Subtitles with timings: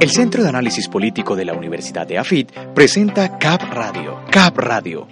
[0.00, 4.20] El Centro de Análisis Político de la Universidad de AFIT presenta CAP Radio.
[4.30, 5.06] CAP Radio.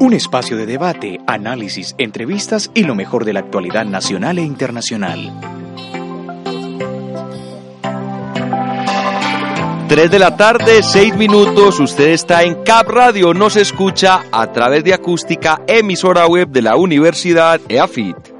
[0.00, 5.32] Un espacio de debate, análisis, entrevistas y lo mejor de la actualidad nacional e internacional.
[9.88, 14.84] 3 de la tarde, 6 minutos, usted está en Cap Radio, nos escucha a través
[14.84, 18.37] de acústica, emisora web de la Universidad EAFIT.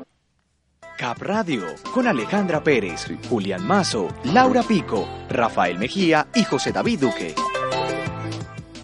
[0.99, 1.63] Cap Radio,
[1.95, 7.37] con Alejandra Pérez, Julián Mazo, Laura Pico, Rafael Mejía y José David Duque.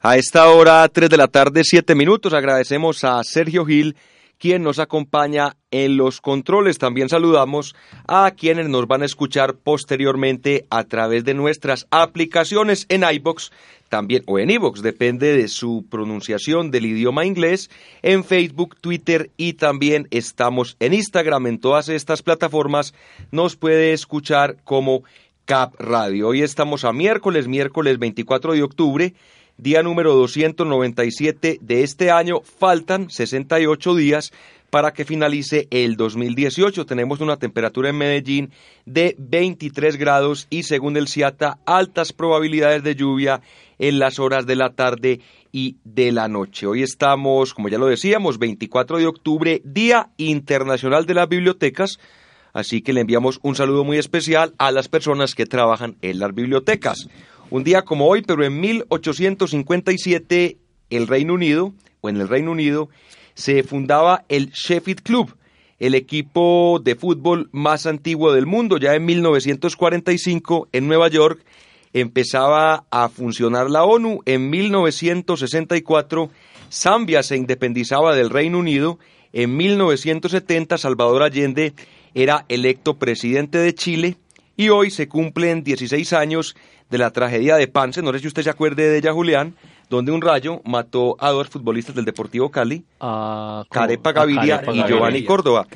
[0.00, 3.96] A esta hora, 3 de la tarde, 7 minutos, agradecemos a Sergio Gil
[4.38, 6.78] quien nos acompaña en los controles.
[6.78, 7.74] También saludamos
[8.06, 13.50] a quienes nos van a escuchar posteriormente a través de nuestras aplicaciones en iBox
[13.94, 17.70] también o en iBox, depende de su pronunciación del idioma inglés,
[18.02, 21.46] en Facebook, Twitter y también estamos en Instagram.
[21.46, 22.92] En todas estas plataformas
[23.30, 25.04] nos puede escuchar como
[25.44, 26.28] Cap Radio.
[26.28, 29.14] Hoy estamos a miércoles, miércoles 24 de octubre
[29.56, 32.40] día número 297 de este año.
[32.42, 34.32] Faltan 68 días
[34.70, 36.84] para que finalice el 2018.
[36.84, 38.50] Tenemos una temperatura en Medellín
[38.86, 43.40] de 23 grados y según el CIATA, altas probabilidades de lluvia
[43.78, 45.20] en las horas de la tarde
[45.52, 46.66] y de la noche.
[46.66, 52.00] Hoy estamos, como ya lo decíamos, 24 de octubre, Día Internacional de las Bibliotecas.
[52.52, 56.34] Así que le enviamos un saludo muy especial a las personas que trabajan en las
[56.34, 57.08] bibliotecas.
[57.54, 60.58] Un día como hoy, pero en 1857,
[60.90, 62.88] el Reino Unido, o en el Reino Unido,
[63.34, 65.36] se fundaba el Sheffield Club,
[65.78, 68.76] el equipo de fútbol más antiguo del mundo.
[68.76, 71.44] Ya en 1945, en Nueva York,
[71.92, 74.22] empezaba a funcionar la ONU.
[74.26, 76.30] En 1964,
[76.72, 78.98] Zambia se independizaba del Reino Unido.
[79.32, 81.72] En 1970, Salvador Allende
[82.14, 84.16] era electo presidente de Chile.
[84.56, 86.56] Y hoy se cumplen 16 años
[86.90, 89.54] de la tragedia de Pance, no sé si usted se acuerde de ella, Julián,
[89.90, 92.84] donde un rayo mató a dos futbolistas del Deportivo Cali,
[93.70, 95.66] Carepa Gaviria y Giovanni Córdoba.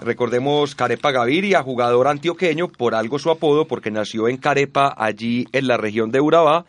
[0.00, 5.66] Recordemos Carepa Gaviria, jugador antioqueño, por algo su apodo, porque nació en Carepa, allí en
[5.66, 6.64] la región de Urabá,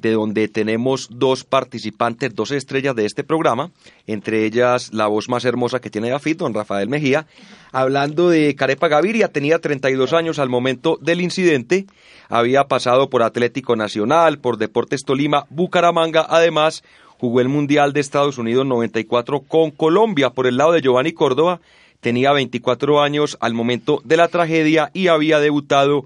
[0.00, 3.70] de donde tenemos dos participantes, dos estrellas de este programa,
[4.06, 7.26] entre ellas la voz más hermosa que tiene Afit, don Rafael Mejía.
[7.72, 11.86] Hablando de Carepa Gaviria, tenía 32 años al momento del incidente,
[12.28, 16.84] había pasado por Atlético Nacional, por Deportes Tolima, Bucaramanga, además
[17.18, 21.60] jugó el Mundial de Estados Unidos 94 con Colombia por el lado de Giovanni Córdoba,
[22.00, 26.04] tenía 24 años al momento de la tragedia y había debutado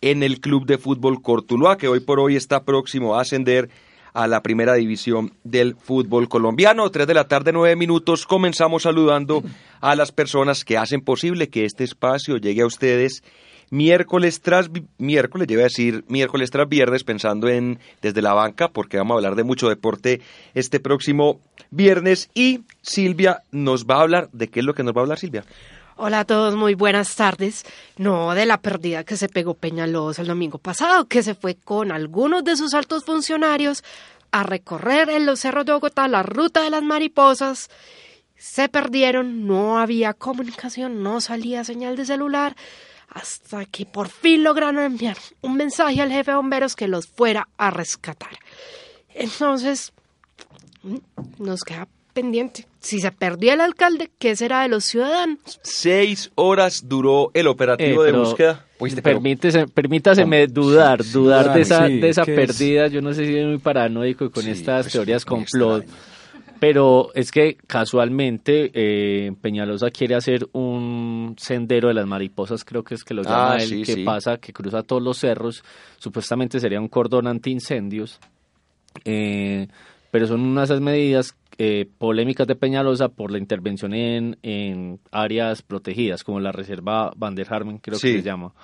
[0.00, 3.70] en el Club de Fútbol Cortuluá, que hoy por hoy está próximo a ascender
[4.12, 6.90] a la primera división del fútbol colombiano.
[6.90, 8.26] Tres de la tarde, nueve minutos.
[8.26, 9.42] Comenzamos saludando
[9.80, 13.22] a las personas que hacen posible que este espacio llegue a ustedes
[13.70, 14.68] miércoles tras
[14.98, 19.18] miércoles, llevo a decir miércoles tras viernes, pensando en desde la banca, porque vamos a
[19.18, 20.20] hablar de mucho deporte
[20.54, 21.40] este próximo
[21.70, 22.30] viernes.
[22.34, 25.18] Y Silvia nos va a hablar, ¿de qué es lo que nos va a hablar
[25.18, 25.44] Silvia?
[26.02, 27.62] Hola a todos, muy buenas tardes.
[27.98, 31.92] No de la pérdida que se pegó Peñalosa el domingo pasado, que se fue con
[31.92, 33.84] algunos de sus altos funcionarios
[34.30, 37.68] a recorrer en los cerros de Bogotá la ruta de las mariposas.
[38.34, 42.56] Se perdieron, no había comunicación, no salía señal de celular,
[43.10, 47.46] hasta que por fin lograron enviar un mensaje al jefe de bomberos que los fuera
[47.58, 48.38] a rescatar.
[49.10, 49.92] Entonces,
[51.36, 52.66] nos queda pendiente.
[52.80, 55.38] Si se perdió el alcalde, ¿qué será de los ciudadanos?
[55.62, 58.64] Seis horas duró el operativo Eh, de búsqueda.
[59.02, 62.86] Permítese, permítaseme dudar, dudar de esa, de esa pérdida.
[62.88, 65.84] Yo no sé si es muy paranoico con estas pues, teorías complot.
[66.58, 72.94] Pero es que casualmente eh, Peñalosa quiere hacer un sendero de las mariposas, creo que
[72.94, 74.04] es que lo llama Ah, él, sí, que sí.
[74.04, 75.64] pasa, que cruza todos los cerros.
[75.98, 78.20] Supuestamente sería un cordón antiincendios.
[79.06, 79.68] Eh,
[80.10, 84.98] pero son unas de esas medidas eh, polémicas de Peñalosa por la intervención en, en
[85.12, 88.12] áreas protegidas, como la reserva Van der Harmen, creo Sí.
[88.12, 88.54] que se llama.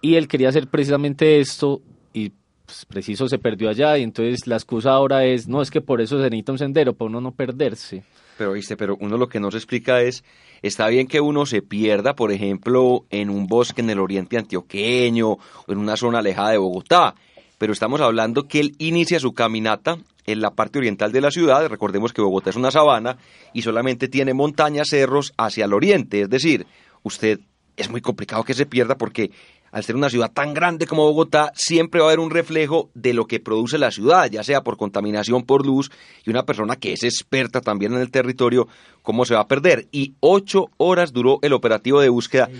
[0.00, 1.82] Y él quería hacer precisamente esto
[2.14, 2.32] y
[2.64, 6.00] pues, preciso se perdió allá y entonces la excusa ahora es, no, es que por
[6.00, 8.02] eso se necesita un sendero, para uno no perderse.
[8.38, 10.24] Pero viste, pero uno lo que nos explica es,
[10.62, 15.32] está bien que uno se pierda, por ejemplo, en un bosque en el oriente antioqueño
[15.32, 15.38] o
[15.68, 17.14] en una zona alejada de Bogotá,
[17.58, 21.66] pero estamos hablando que él inicia su caminata en la parte oriental de la ciudad.
[21.68, 23.18] Recordemos que Bogotá es una sabana
[23.52, 26.22] y solamente tiene montañas, cerros hacia el oriente.
[26.22, 26.66] Es decir,
[27.02, 27.40] usted
[27.76, 29.30] es muy complicado que se pierda porque
[29.72, 33.14] al ser una ciudad tan grande como Bogotá, siempre va a haber un reflejo de
[33.14, 35.90] lo que produce la ciudad, ya sea por contaminación, por luz,
[36.26, 38.68] y una persona que es experta también en el territorio,
[39.00, 39.88] ¿cómo se va a perder?
[39.90, 42.50] Y ocho horas duró el operativo de búsqueda.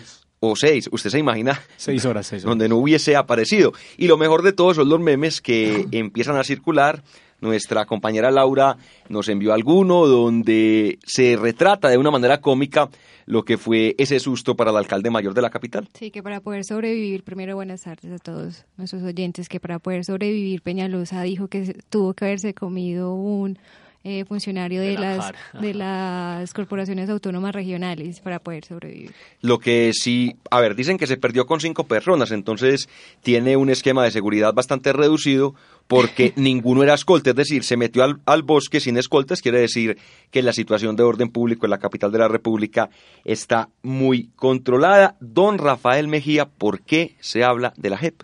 [0.40, 1.60] O seis, usted se imagina.
[1.76, 2.50] Seis horas, seis horas.
[2.50, 3.72] Donde no hubiese aparecido.
[3.96, 7.04] Y lo mejor de todo son los memes que empiezan a circular
[7.42, 8.76] nuestra compañera Laura
[9.10, 12.88] nos envió alguno donde se retrata de una manera cómica
[13.26, 15.88] lo que fue ese susto para el alcalde mayor de la capital.
[15.94, 20.04] Sí, que para poder sobrevivir, primero buenas tardes a todos nuestros oyentes, que para poder
[20.04, 23.58] sobrevivir Peñalosa dijo que tuvo que haberse comido un
[24.04, 29.12] eh, funcionario de, De la las de las corporaciones autónomas regionales para poder sobrevivir.
[29.40, 32.88] Lo que sí, a ver, dicen que se perdió con cinco personas, entonces
[33.22, 35.54] tiene un esquema de seguridad bastante reducido
[35.92, 39.98] porque ninguno era escolta, es decir, se metió al, al bosque sin escoltas, quiere decir
[40.30, 42.88] que la situación de orden público en la capital de la República
[43.26, 45.16] está muy controlada.
[45.20, 48.22] Don Rafael Mejía, ¿por qué se habla de la JEP?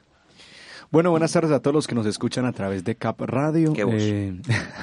[0.90, 3.74] Bueno, buenas tardes a todos los que nos escuchan a través de Cap Radio.
[3.74, 3.96] Qué voz.
[3.98, 4.32] Eh,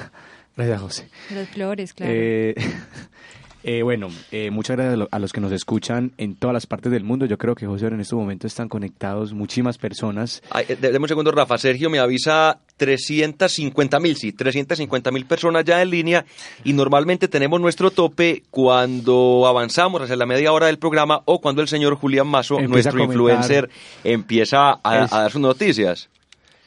[0.56, 1.08] gracias, José.
[1.34, 2.12] Las flores, claro.
[2.14, 2.54] Eh,
[3.68, 6.66] eh, bueno, eh, muchas gracias a lo- a los que nos escuchan en todas las
[6.66, 7.26] partes del mundo.
[7.26, 10.40] Yo creo que, José, en este momento están conectados muchísimas personas.
[10.50, 11.58] Ay, eh, Deme un segundo, Rafa.
[11.58, 16.24] Sergio me avisa 350 mil, sí, 350 mil personas ya en línea
[16.62, 21.60] y normalmente tenemos nuestro tope cuando avanzamos hacia la media hora del programa o cuando
[21.60, 23.70] el señor Julián Mazo, nuestro influencer,
[24.04, 26.08] empieza a, a dar sus noticias.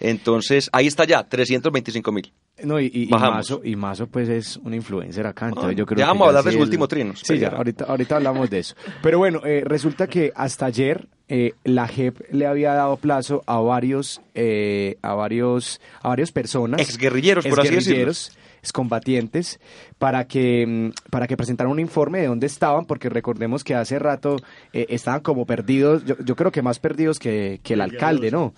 [0.01, 2.31] Entonces, ahí está ya, 325 mil.
[2.63, 3.07] No, y, y.
[3.07, 5.47] Mazo, y Mazo, pues, es un influencer acá.
[5.47, 7.49] Entonces Ah, yo creo ya que vamos a hablar de su último trino, Sí, ya,
[7.49, 8.75] ahorita, ahorita hablamos de eso.
[9.01, 13.59] Pero bueno, eh, resulta que hasta ayer eh, la JEP le había dado plazo a
[13.59, 16.81] varios, eh, a varios, a varias personas.
[16.81, 17.79] Exguerrilleros, por así decirlo.
[17.79, 19.59] exguerrilleros, excombatientes,
[19.97, 23.99] para que, mm, para que presentaran un informe de dónde estaban, porque recordemos que hace
[23.99, 24.37] rato
[24.73, 28.53] eh, estaban como perdidos, yo, yo creo que más perdidos que, que el alcalde, ¿no?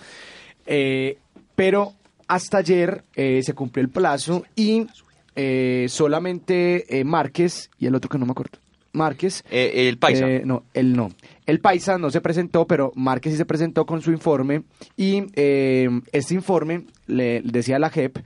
[0.65, 1.17] Eh,
[1.55, 1.93] pero
[2.31, 4.87] hasta ayer eh, se cumplió el plazo y
[5.35, 8.57] eh, solamente eh, Márquez y el otro que no me acuerdo.
[8.93, 9.43] Márquez.
[9.51, 10.29] Eh, el Paisa.
[10.29, 11.11] eh, no, él no.
[11.45, 14.63] El Paisa no se presentó, pero Márquez sí se presentó con su informe
[14.95, 18.19] y este informe le decía a la JEP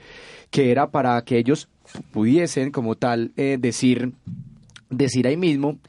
[0.52, 1.68] que era para que ellos
[2.12, 4.12] pudiesen como tal decir
[4.92, 5.80] decir ahí mismo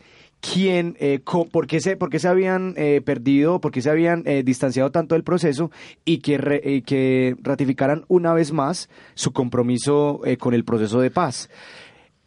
[0.41, 4.23] quién, eh, por, qué se, por qué se habían eh, perdido, por qué se habían
[4.27, 5.71] eh, distanciado tanto del proceso
[6.05, 11.11] y que, re- que ratificaran una vez más su compromiso eh, con el proceso de
[11.11, 11.49] paz.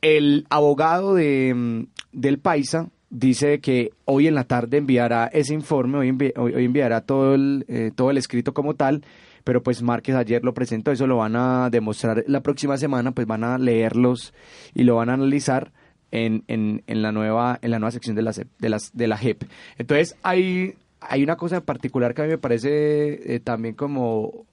[0.02, 1.84] El abogado de, mm,
[2.14, 7.02] del Paisa dice que hoy en la tarde enviará ese informe, hoy, envi- hoy enviará
[7.02, 9.04] todo el, eh, todo el escrito como tal,
[9.44, 13.26] pero pues Márquez ayer lo presentó, eso lo van a demostrar la próxima semana, pues
[13.26, 14.34] van a leerlos
[14.76, 15.72] y lo van a analizar
[16.12, 19.18] en, en, en la nueva en la nueva sección de la de las de la
[19.18, 19.44] JEP.
[19.78, 24.46] Entonces hay hay una cosa particular que a mí me parece eh, también como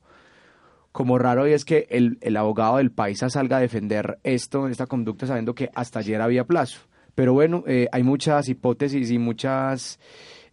[0.93, 4.87] como raro y es que el, el abogado del Paisa salga a defender esto, esta
[4.87, 6.81] conducta, sabiendo que hasta ayer había plazo.
[7.14, 10.00] Pero bueno, eh, hay muchas hipótesis y muchas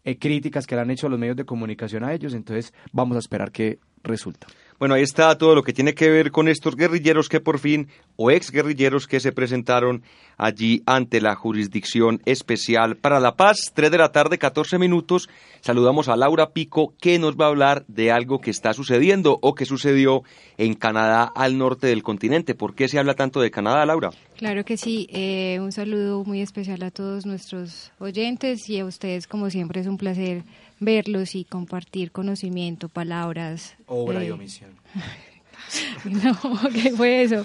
[0.04, 3.20] eh, críticas que le han hecho los medios de comunicación a ellos, entonces vamos a
[3.20, 4.48] esperar qué resulta.
[4.84, 7.88] Bueno, ahí está todo lo que tiene que ver con estos guerrilleros que por fin,
[8.18, 10.04] o ex guerrilleros que se presentaron
[10.38, 13.72] allí ante la Jurisdicción Especial para la Paz.
[13.74, 15.30] 3 de la tarde, 14 minutos.
[15.62, 19.56] Saludamos a Laura Pico, que nos va a hablar de algo que está sucediendo o
[19.56, 20.24] que sucedió
[20.58, 22.54] en Canadá al norte del continente.
[22.54, 24.10] ¿Por qué se habla tanto de Canadá, Laura?
[24.36, 29.28] Claro que sí, eh, un saludo muy especial a todos nuestros oyentes y a ustedes
[29.28, 30.44] como siempre es un placer
[30.84, 33.76] verlos y compartir conocimiento, palabras.
[33.88, 34.72] eh, omisión.
[36.06, 36.38] No,
[36.72, 37.44] ¿qué fue eso?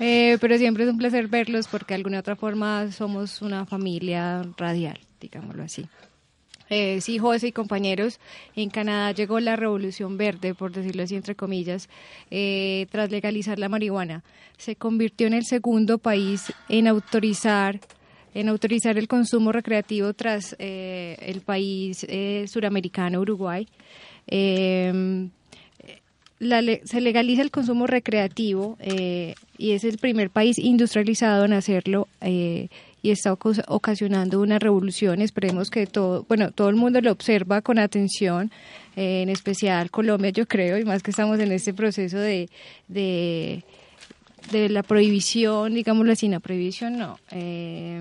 [0.00, 4.42] Eh, pero siempre es un placer verlos porque de alguna otra forma somos una familia
[4.56, 5.86] radial, digámoslo así.
[6.70, 8.20] Eh, sí, José y compañeros,
[8.54, 11.88] en Canadá llegó la revolución verde, por decirlo así, entre comillas,
[12.30, 14.22] eh, tras legalizar la marihuana.
[14.58, 17.80] Se convirtió en el segundo país en autorizar
[18.34, 23.66] en autorizar el consumo recreativo tras eh, el país eh, suramericano, Uruguay.
[26.40, 31.52] La le- se legaliza el consumo recreativo eh, y es el primer país industrializado en
[31.52, 32.68] hacerlo eh,
[33.02, 35.20] y está oca- ocasionando una revolución.
[35.20, 38.52] Esperemos que todo, bueno, todo el mundo lo observa con atención,
[38.94, 42.48] eh, en especial Colombia, yo creo, y más que estamos en este proceso de,
[42.86, 43.64] de,
[44.52, 47.18] de la prohibición, digámoslo así, no, prohibición no.
[47.32, 48.00] eh,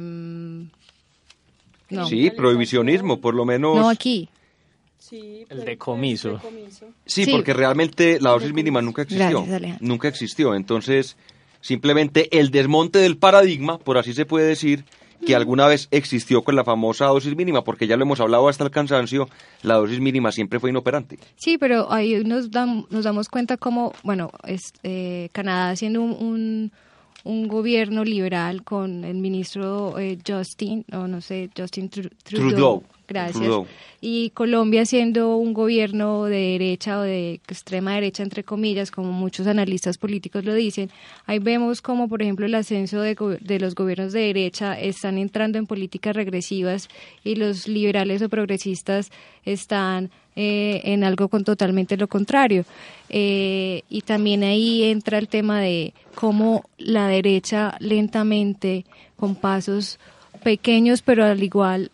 [1.89, 2.05] no.
[2.07, 3.75] Sí, prohibicionismo, por lo menos.
[3.77, 4.29] No, aquí.
[5.11, 6.39] El decomiso.
[7.05, 7.31] Sí, Sí.
[7.31, 9.45] porque realmente la dosis mínima nunca existió.
[9.45, 10.55] Gracias, nunca existió.
[10.55, 11.17] Entonces,
[11.61, 14.85] simplemente el desmonte del paradigma, por así se puede decir,
[15.25, 18.63] que alguna vez existió con la famosa dosis mínima, porque ya lo hemos hablado hasta
[18.63, 19.27] el cansancio,
[19.63, 21.17] la dosis mínima siempre fue inoperante.
[21.35, 26.71] Sí, pero ahí nos, nos damos cuenta como, bueno, es, eh, Canadá siendo un, un,
[27.23, 32.11] un, gobierno liberal con el ministro eh, Justin, o no sé, Justin Trudeau.
[32.23, 32.83] Trudeau.
[33.07, 33.49] Gracias.
[34.01, 39.47] Y Colombia siendo un gobierno de derecha o de extrema derecha, entre comillas, como muchos
[39.47, 40.91] analistas políticos lo dicen,
[41.25, 45.57] ahí vemos como, por ejemplo, el ascenso de, de los gobiernos de derecha están entrando
[45.57, 46.89] en políticas regresivas
[47.23, 49.09] y los liberales o progresistas
[49.45, 52.65] están eh, en algo con totalmente lo contrario.
[53.09, 58.85] Eh, y también ahí entra el tema de cómo la derecha lentamente,
[59.15, 59.97] con pasos
[60.43, 61.89] pequeños, pero al igual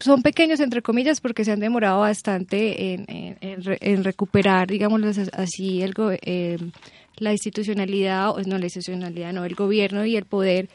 [0.00, 5.02] son pequeños entre comillas porque se han demorado bastante en, en, recuperar, digamos
[5.34, 6.58] así, el, eh,
[7.16, 10.68] la institucionalidad, o no la institucionalidad, no, el gobierno y el poder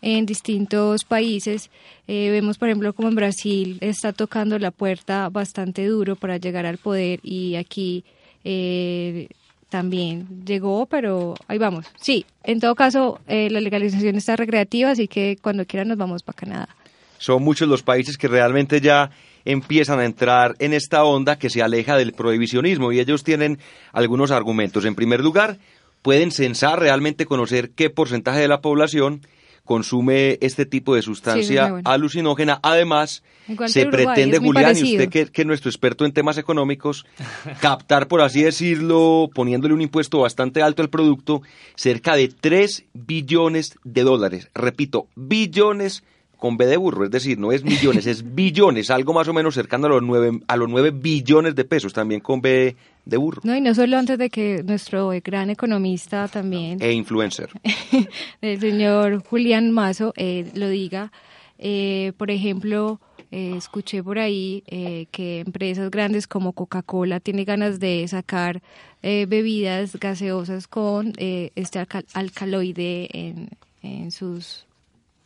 [0.00, 1.70] en distintos países.
[2.08, 6.64] Eh, vemos, por ejemplo, como en Brasil está tocando la puerta bastante duro para llegar
[6.64, 8.02] al poder y aquí
[8.44, 9.28] eh,
[9.68, 11.84] también llegó, pero ahí vamos.
[12.00, 16.36] Sí, en todo caso, la legalización está recreativa, así que cuando quieran nos vamos para
[16.36, 16.79] Canadá
[17.20, 19.10] son muchos los países que realmente ya
[19.44, 23.58] empiezan a entrar en esta onda que se aleja del prohibicionismo y ellos tienen
[23.92, 24.86] algunos argumentos.
[24.86, 25.58] En primer lugar,
[26.02, 29.20] pueden censar realmente conocer qué porcentaje de la población
[29.66, 32.58] consume este tipo de sustancia alucinógena.
[32.62, 33.22] Además,
[33.66, 37.04] se pretende, Julián, y usted que, que, es nuestro experto en temas económicos,
[37.60, 41.42] captar, por así decirlo, poniéndole un impuesto bastante alto al producto,
[41.76, 44.48] cerca de 3 billones de dólares.
[44.54, 46.02] Repito, billones
[46.40, 49.54] con B de burro, es decir, no es millones, es billones, algo más o menos
[49.54, 53.42] cercano a los nueve, a los nueve billones de pesos, también con B de burro.
[53.44, 56.82] No, y no solo antes de que nuestro gran economista también...
[56.82, 57.50] E influencer.
[58.40, 61.12] el señor Julián Mazo eh, lo diga,
[61.58, 63.00] eh, por ejemplo...
[63.32, 64.64] Eh, escuché por ahí
[65.12, 68.60] que empresas grandes como Coca-Cola tiene ganas de sacar
[69.02, 73.50] bebidas gaseosas con este alcaloide en,
[73.82, 74.66] en sus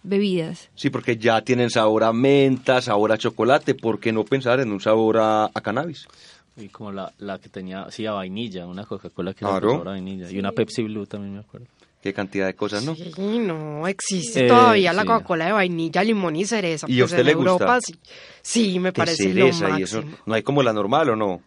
[0.04, 0.70] bebidas.
[0.76, 4.70] Sí, porque ya tienen sabor a menta, sabor a chocolate, ¿por qué no pensar en
[4.70, 6.06] un sabor a, cannabis?
[6.56, 9.72] Y como la, la, que tenía, sí, a vainilla, una Coca-Cola que claro.
[9.72, 10.30] sabor a vainilla.
[10.30, 11.66] Y una Pepsi Blue también me acuerdo.
[12.00, 12.94] Qué cantidad de cosas, ¿no?
[12.94, 16.86] Sí, no, existe todavía la Coca-Cola de vainilla, limón y cereza.
[16.88, 17.98] ¿Y a pues usted le Europa, gusta?
[18.42, 19.78] Sí, me parece lo máximo.
[19.78, 21.40] Y eso, ¿No hay como la normal o no?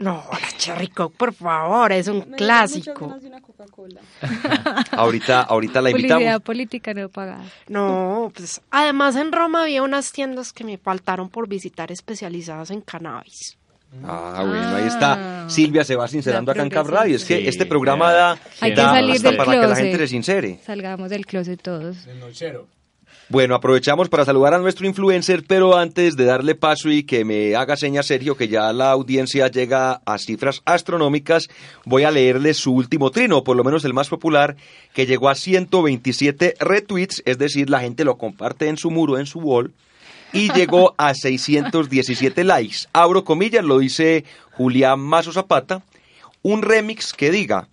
[0.00, 3.14] No, la Cherry Coke, por favor, es un clásico.
[4.92, 6.22] ahorita, ahorita la invitamos.
[6.22, 7.44] Publicidad política no pagada.
[7.68, 12.80] No, pues además en Roma había unas tiendas que me faltaron por visitar especializadas en
[12.80, 13.58] cannabis.
[14.02, 15.44] Ah, bueno, ahí está.
[15.44, 15.50] Ah.
[15.50, 17.16] Silvia se va sincerando acá en Cap Radio.
[17.16, 20.60] Es que este programa da, Hay que salir del para que la gente se sincere.
[20.64, 22.06] Salgamos del closet todos.
[22.06, 22.68] El nochero.
[23.30, 27.54] Bueno, aprovechamos para saludar a nuestro influencer, pero antes de darle paso y que me
[27.54, 31.48] haga seña Sergio que ya la audiencia llega a cifras astronómicas,
[31.84, 34.56] voy a leerle su último trino, por lo menos el más popular,
[34.94, 39.26] que llegó a 127 retweets, es decir, la gente lo comparte en su muro, en
[39.26, 39.72] su wall,
[40.32, 42.88] y llegó a 617 likes.
[42.92, 44.24] Abro comillas, lo dice
[44.56, 45.84] Julián Mazo Zapata,
[46.42, 47.68] un remix que diga,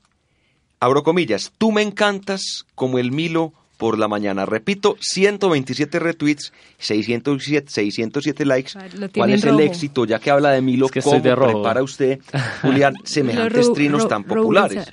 [0.80, 4.46] abro comillas, tú me encantas como el Milo por la mañana.
[4.46, 8.72] Repito, 127 retweets, 607, 607 likes.
[9.13, 10.05] ¿Cuál es el éxito?
[10.05, 12.19] Ya que habla de Milo, que ¿cómo prepara usted,
[12.62, 14.91] Julián, semejantes trinos tan populares?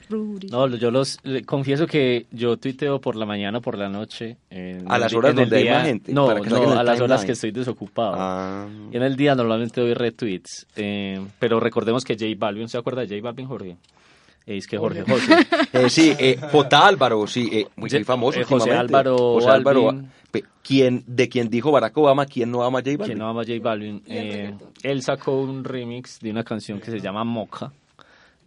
[0.50, 4.36] No, yo los confieso que yo tuiteo por la mañana, por la noche.
[4.86, 6.12] ¿A las horas donde hay más gente?
[6.12, 8.14] No, no a las horas que estoy desocupado.
[8.16, 8.66] Ah.
[8.92, 13.08] En el día normalmente doy retweets, eh, pero recordemos que J Balvin, ¿se acuerda de
[13.08, 13.76] J Balvin, Jorge?
[14.46, 15.46] Es que Jorge José.
[15.72, 16.86] Eh, sí, eh, J.
[16.86, 18.38] Álvaro, sí, eh, muy, famoso.
[18.38, 19.16] Eh, José Álvaro.
[19.16, 20.02] José Álvaro.
[20.62, 23.06] Quien, de quien dijo Barack Obama, ¿quién no ama a J Balvin?
[23.06, 24.02] ¿Quién no ama a J Balvin?
[24.06, 27.72] él sacó un remix de una canción que se llama Mocha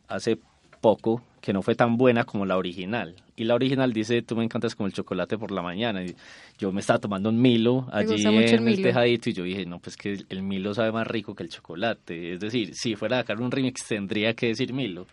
[0.08, 0.38] hace
[0.82, 3.16] poco, que no fue tan buena como la original.
[3.36, 6.04] Y la original dice, tú me encantas como el chocolate por la mañana.
[6.04, 6.16] Y
[6.58, 9.96] yo me estaba tomando un Milo allí en el, tejadito y yo dije, no, pues
[9.96, 12.34] que el Milo sabe más rico que el chocolate.
[12.34, 15.08] Es decir, si fuera a sacar un remix tendría que decir Milo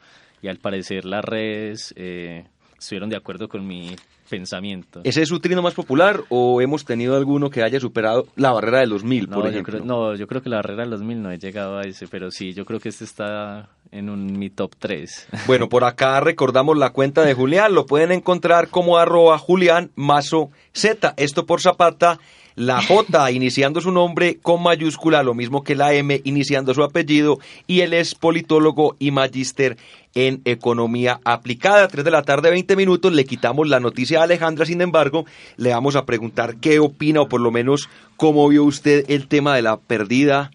[0.45, 2.45] y al parecer las redes eh,
[2.79, 3.97] estuvieron de acuerdo con mi
[4.29, 5.01] pensamiento.
[5.03, 8.81] ¿Ese es su trino más popular o hemos tenido alguno que haya superado la barrera
[8.81, 9.81] de los mil, por ejemplo?
[9.83, 12.31] no, yo creo que la barrera de los mil no he llegado a ese, pero
[12.31, 15.29] sí, yo creo que este está en un, mi top 3.
[15.47, 20.51] Bueno, por acá recordamos la cuenta de Julián, lo pueden encontrar como arroba Julián Mazo
[20.75, 22.19] Z, esto por Zapata
[22.57, 27.39] la J iniciando su nombre con mayúscula, lo mismo que la M iniciando su apellido,
[27.67, 29.77] y él es politólogo y magíster
[30.15, 31.89] en economía aplicada.
[31.89, 35.71] Tres de la tarde, 20 minutos, le quitamos la noticia a Alejandra, sin embargo, le
[35.71, 39.63] vamos a preguntar qué opina o por lo menos cómo vio usted el tema de
[39.63, 40.51] la pérdida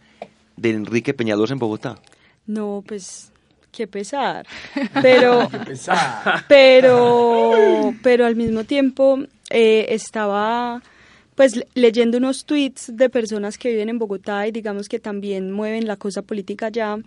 [0.55, 1.97] de Enrique Peñalosa en Bogotá.
[2.47, 3.31] No, pues
[3.71, 4.47] qué pesar.
[5.01, 5.49] Pero,
[6.47, 10.81] pero, pero al mismo tiempo eh, estaba
[11.39, 15.87] pues leyendo unos tweets de personas que viven en Bogotá y digamos que también mueven
[15.87, 16.97] la cosa política allá.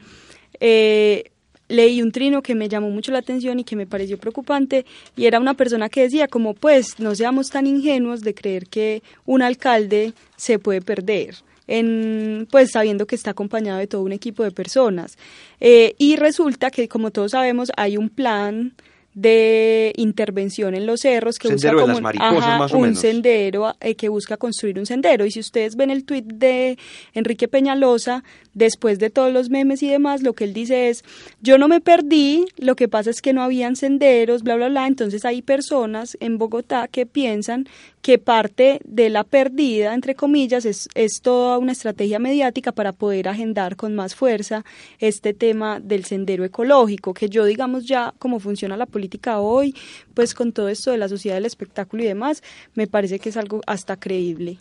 [0.59, 1.33] Eh,
[1.69, 4.87] leí un trino que me llamó mucho la atención y que me pareció preocupante
[5.19, 9.03] y era una persona que decía como pues no seamos tan ingenuos de creer que
[9.27, 11.35] un alcalde se puede perder
[11.67, 15.19] en, pues sabiendo que está acompañado de todo un equipo de personas.
[15.61, 18.73] Eh, y resulta que, como todos sabemos, hay un plan
[19.14, 24.87] de intervención en los cerros que busca como un sendero eh, que busca construir un
[24.87, 25.26] sendero.
[25.26, 26.78] Y si ustedes ven el tuit de
[27.12, 31.04] Enrique Peñalosa después de todos los memes y demás lo que él dice es
[31.40, 34.87] yo no me perdí lo que pasa es que no habían senderos bla bla bla
[34.87, 37.66] entonces hay personas en Bogotá que piensan
[38.03, 43.29] que parte de la perdida, entre comillas, es, es toda una estrategia mediática para poder
[43.29, 44.65] agendar con más fuerza
[44.99, 49.75] este tema del sendero ecológico, que yo digamos ya como funciona la política hoy,
[50.15, 52.43] pues con todo esto de la sociedad del espectáculo y demás,
[52.75, 54.59] me parece que es algo hasta creíble.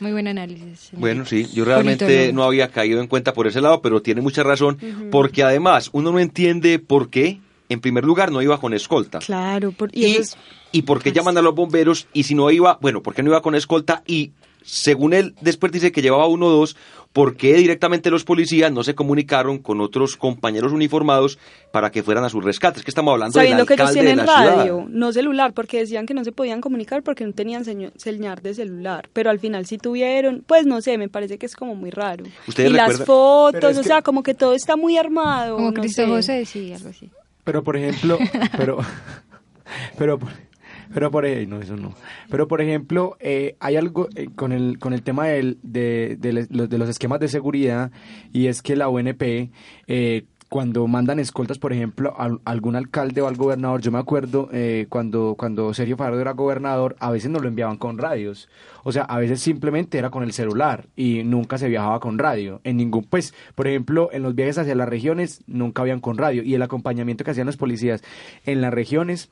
[0.00, 0.90] Muy buen análisis.
[0.92, 4.42] Bueno, sí, yo realmente no había caído en cuenta por ese lado, pero tiene mucha
[4.42, 4.78] razón,
[5.10, 9.18] porque además uno no entiende por qué en primer lugar no iba con escolta.
[9.18, 10.18] Claro, y,
[10.72, 13.30] y, por qué llaman a los bomberos y si no iba, bueno, ¿por qué no
[13.30, 14.02] iba con escolta?
[14.06, 14.32] Y
[14.66, 16.76] según él después dice que llevaba uno o dos,
[17.12, 21.38] ¿por qué directamente los policías no se comunicaron con otros compañeros uniformados
[21.70, 22.82] para que fueran a sus rescates?
[22.82, 26.14] Que estamos hablando Sabiendo del alcalde que ellos tienen radio, no celular, porque decían que
[26.14, 30.42] no se podían comunicar porque no tenían señal de celular, pero al final sí tuvieron,
[30.46, 32.24] pues no sé, me parece que es como muy raro.
[32.58, 35.56] y las fotos, o sea, como que todo está muy armado.
[35.56, 37.08] Como no Cristo José, sí, algo así.
[37.46, 38.18] Pero por ejemplo,
[38.56, 38.78] pero,
[39.96, 40.18] pero,
[40.92, 41.94] pero por no, eso no.
[42.28, 46.78] Pero por ejemplo, eh, hay algo eh, con el con el tema del, de, de,
[46.78, 47.92] los esquemas de seguridad
[48.32, 49.52] y es que la UNP
[49.86, 54.48] eh, cuando mandan escoltas, por ejemplo, a, algún alcalde o al gobernador, yo me acuerdo
[54.52, 58.48] eh, cuando, cuando Sergio Fajardo era gobernador, a veces nos lo enviaban con radios.
[58.84, 62.60] O sea, a veces simplemente era con el celular y nunca se viajaba con radio.
[62.64, 66.42] En ningún, pues, por ejemplo, en los viajes hacia las regiones nunca habían con radio.
[66.42, 68.02] Y el acompañamiento que hacían los policías
[68.44, 69.30] en las regiones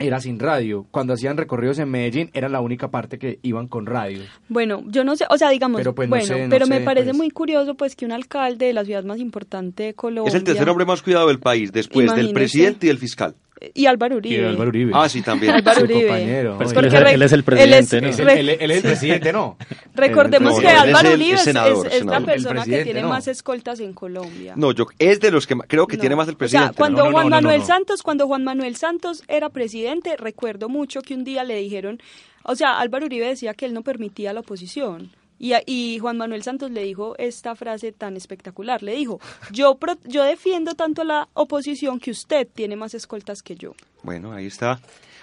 [0.00, 0.86] era sin radio.
[0.90, 4.22] Cuando hacían recorridos en Medellín era la única parte que iban con radio.
[4.48, 7.16] Bueno, yo no sé, o sea, digamos, pero pues, bueno, pero me parece pues.
[7.16, 10.44] muy curioso pues que un alcalde de la ciudad más importante de Colombia es el
[10.44, 13.34] tercer hombre más cuidado del país después del presidente y del fiscal.
[13.74, 14.42] Y Álvaro Uribe.
[14.42, 14.92] Y Álvaro Uribe.
[14.94, 15.52] Ah, sí, también.
[15.52, 16.06] Álvaro Uribe.
[16.06, 16.56] compañero.
[16.58, 16.78] Pero es que
[17.12, 18.08] él, es, el presidente, ¿no?
[18.10, 19.56] Es, él, es el presidente, ¿no?
[19.94, 24.54] Recordemos que Álvaro Uribe es, la persona que tiene más escoltas en Colombia.
[24.56, 26.70] No, yo es de los que creo que tiene más el presidente.
[26.70, 31.14] O sea, cuando Juan Manuel Santos, cuando Juan Manuel Santos era presidente, recuerdo mucho que
[31.14, 32.00] un día le dijeron,
[32.44, 35.10] o sea, Álvaro Uribe decía que él no permitía la oposición.
[35.42, 38.82] Y, Juan Manuel Santos le dijo esta frase tan espectacular.
[38.82, 43.56] Le dijo, yo, yo defiendo tanto a la oposición que usted tiene más escoltas que
[43.56, 43.72] yo.
[44.02, 44.80] Bueno, ahí está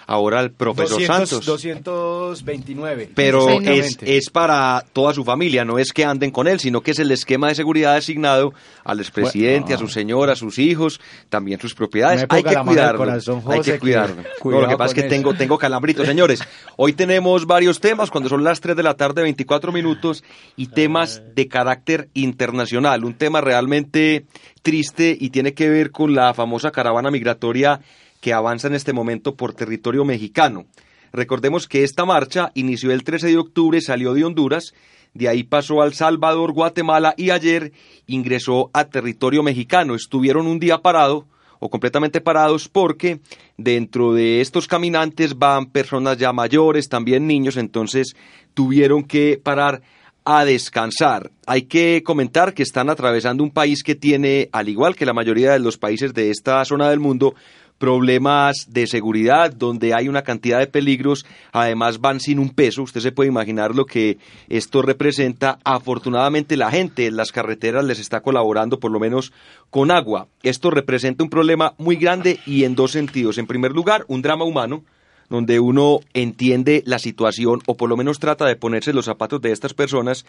[0.08, 1.44] ahora el profesor Santos.
[1.44, 3.10] 229.
[3.14, 6.92] Pero es, es, para toda su familia, no es que anden con él, sino que
[6.92, 11.60] es el esquema de seguridad asignado al expresidente, a su señora, a sus hijos, también
[11.60, 12.24] sus propiedades.
[12.28, 13.12] hay que cuidarlo.
[13.48, 14.24] hay que cuidarlo.
[14.42, 16.40] lo que pasa es que tengo, tengo calambritos, señores.
[16.76, 20.24] Hoy tenemos varios temas, cuando son las 3 de la tarde, 24 minutos,
[20.56, 23.04] y temas de carácter internacional.
[23.04, 24.24] Un tema realmente
[24.62, 27.80] triste y tiene que ver con la famosa caravana migratoria
[28.20, 30.66] que avanza en este momento por territorio mexicano.
[31.12, 34.74] Recordemos que esta marcha inició el 13 de octubre, salió de Honduras,
[35.14, 37.72] de ahí pasó al Salvador, Guatemala y ayer
[38.06, 39.94] ingresó a territorio mexicano.
[39.94, 41.26] Estuvieron un día parado
[41.60, 43.20] o completamente parados porque
[43.56, 48.14] dentro de estos caminantes van personas ya mayores, también niños, entonces
[48.54, 49.82] tuvieron que parar
[50.24, 51.30] a descansar.
[51.46, 55.52] Hay que comentar que están atravesando un país que tiene, al igual que la mayoría
[55.52, 57.34] de los países de esta zona del mundo,
[57.78, 63.00] problemas de seguridad, donde hay una cantidad de peligros, además van sin un peso, usted
[63.00, 65.58] se puede imaginar lo que esto representa.
[65.64, 69.32] Afortunadamente la gente en las carreteras les está colaborando por lo menos
[69.70, 70.26] con agua.
[70.42, 73.38] Esto representa un problema muy grande y en dos sentidos.
[73.38, 74.82] En primer lugar, un drama humano,
[75.28, 79.52] donde uno entiende la situación o por lo menos trata de ponerse los zapatos de
[79.52, 80.24] estas personas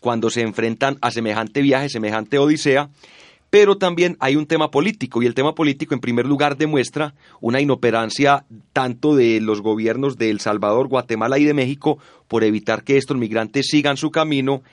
[0.00, 2.88] cuando se enfrentan a semejante viaje, semejante odisea
[3.54, 7.60] pero también hay un tema político y el tema político en primer lugar demuestra una
[7.60, 12.96] inoperancia tanto de los gobiernos de El Salvador, Guatemala y de México por evitar que
[12.96, 14.64] estos migrantes sigan su camino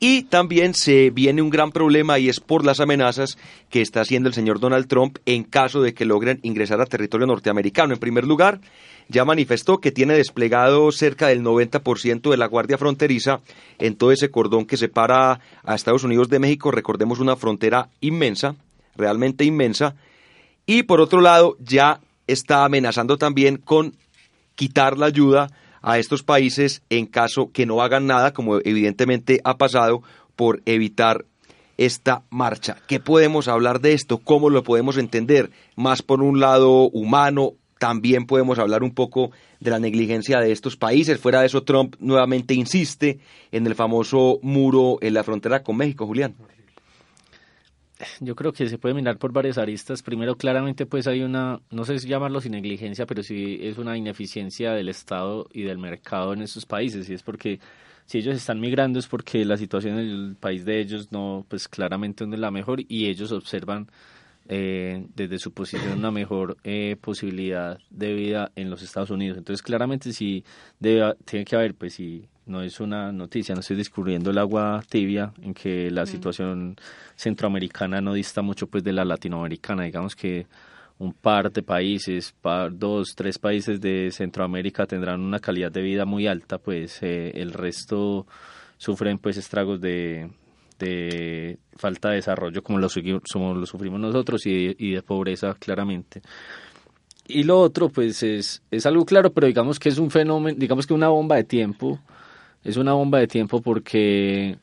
[0.00, 3.38] y también se viene un gran problema y es por las amenazas
[3.70, 7.28] que está haciendo el señor Donald Trump en caso de que logren ingresar a territorio
[7.28, 7.94] norteamericano.
[7.94, 8.60] En primer lugar,
[9.08, 13.40] ya manifestó que tiene desplegado cerca del 90% de la Guardia Fronteriza
[13.78, 16.70] en todo ese cordón que separa a Estados Unidos de México.
[16.70, 18.56] Recordemos una frontera inmensa,
[18.96, 19.94] realmente inmensa.
[20.66, 23.94] Y por otro lado, ya está amenazando también con
[24.54, 25.50] quitar la ayuda
[25.82, 30.02] a estos países en caso que no hagan nada, como evidentemente ha pasado,
[30.34, 31.26] por evitar
[31.76, 32.78] esta marcha.
[32.86, 34.18] ¿Qué podemos hablar de esto?
[34.18, 35.50] ¿Cómo lo podemos entender?
[35.76, 37.52] Más por un lado humano,
[37.84, 41.20] también podemos hablar un poco de la negligencia de estos países.
[41.20, 43.18] Fuera de eso, Trump nuevamente insiste
[43.52, 46.34] en el famoso muro en la frontera con México, Julián.
[48.20, 50.02] Yo creo que se puede mirar por varias aristas.
[50.02, 53.98] Primero, claramente, pues hay una, no sé si llamarlo sin negligencia, pero sí es una
[53.98, 57.10] ineficiencia del Estado y del mercado en estos países.
[57.10, 57.60] Y es porque
[58.06, 61.68] si ellos están migrando es porque la situación en el país de ellos no, pues
[61.68, 63.90] claramente no es la mejor y ellos observan
[64.48, 69.38] eh, desde su posición una mejor eh, posibilidad de vida en los Estados Unidos.
[69.38, 70.44] Entonces, claramente sí
[70.78, 74.82] debe, tiene que haber, pues si no es una noticia, no estoy descubriendo el agua
[74.88, 76.76] tibia en que la situación
[77.16, 80.46] centroamericana no dista mucho pues de la latinoamericana, digamos que
[80.98, 86.04] un par de países, par, dos, tres países de Centroamérica tendrán una calidad de vida
[86.04, 88.26] muy alta, pues eh, el resto
[88.76, 90.30] sufren pues estragos de,
[90.84, 96.22] de falta de desarrollo como lo, lo sufrimos nosotros y, y, de pobreza claramente.
[97.26, 100.86] Y lo otro pues es, es algo claro, pero digamos que es un fenómeno, digamos
[100.86, 101.98] que una bomba de tiempo,
[102.62, 104.56] es una bomba de tiempo porque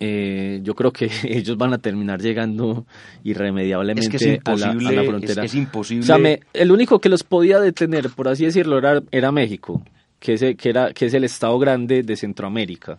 [0.00, 2.86] eh, yo creo que ellos van a terminar llegando
[3.22, 5.44] irremediablemente a, la, frontera.
[5.44, 6.02] Es, imposible.
[6.02, 9.82] O sea, el único que los podía detener, por así decirlo, era, era México,
[10.18, 12.98] que es, que, era, que es el estado grande de Centroamérica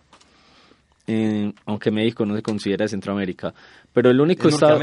[1.66, 3.52] aunque México no se considera Centroamérica.
[3.94, 4.80] Pero el único estado.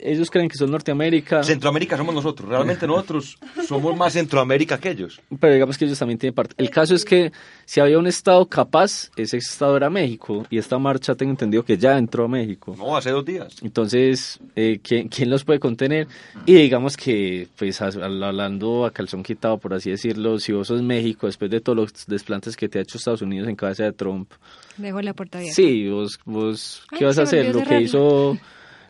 [0.00, 1.44] ellos creen que son Norteamérica.
[1.44, 2.48] Centroamérica somos nosotros.
[2.48, 5.20] Realmente nosotros somos más Centroamérica que ellos.
[5.38, 6.56] Pero digamos que ellos también tienen parte.
[6.58, 7.30] El caso es que
[7.64, 10.44] si había un estado capaz, ese estado era México.
[10.50, 12.74] Y esta marcha tengo entendido que ya entró a México.
[12.76, 13.54] No, hace dos días.
[13.62, 16.08] Entonces, eh, ¿quién, ¿quién, los puede contener?
[16.44, 21.28] Y digamos que, pues hablando a calzón quitado, por así decirlo, si vos sos México,
[21.28, 24.32] después de todos los desplantes que te ha hecho Estados Unidos en cabeza de Trump.
[24.78, 25.54] Dejo la puerta abierta.
[25.54, 27.54] Sí, vos, vos ¿qué vas a hacer?
[27.54, 28.38] Lo que hizo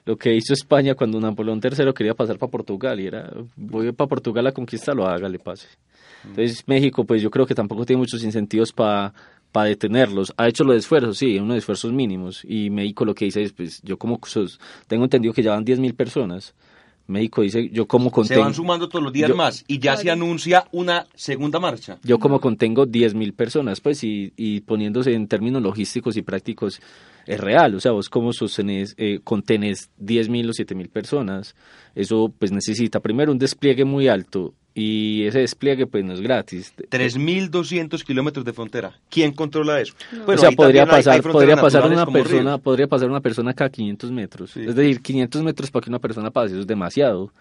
[0.05, 4.09] lo que hizo España cuando Napoleón III quería pasar para Portugal y era, voy para
[4.09, 5.69] Portugal a conquistarlo, hágale pase.
[6.25, 9.13] Entonces México, pues yo creo que tampoco tiene muchos incentivos para
[9.53, 10.33] para detenerlos.
[10.37, 12.45] Ha hecho los esfuerzos, sí, unos esfuerzos mínimos.
[12.45, 14.21] Y México lo que dice es, pues yo como
[14.87, 16.55] tengo entendido que ya van 10.000 personas.
[17.09, 18.41] México dice, yo como contengo...
[18.41, 21.99] Se van sumando todos los días más y ya se anuncia una segunda marcha.
[22.05, 26.81] Yo como contengo 10.000 personas, pues, y, y poniéndose en términos logísticos y prácticos,
[27.27, 27.75] es real.
[27.75, 31.57] O sea, vos como sostenés, eh, contenés 10.000 o 7.000 personas,
[31.95, 36.73] eso pues necesita primero un despliegue muy alto y ese despliegue pues no es gratis.
[36.77, 38.93] 3.200 kilómetros de frontera.
[39.11, 39.95] ¿Quién controla eso?
[40.27, 44.57] o sea, podría pasar, podría pasar una persona, podría pasar una persona cada 500 metros.
[44.57, 47.33] Es decir, 500 metros para que una persona pase, eso es demasiado.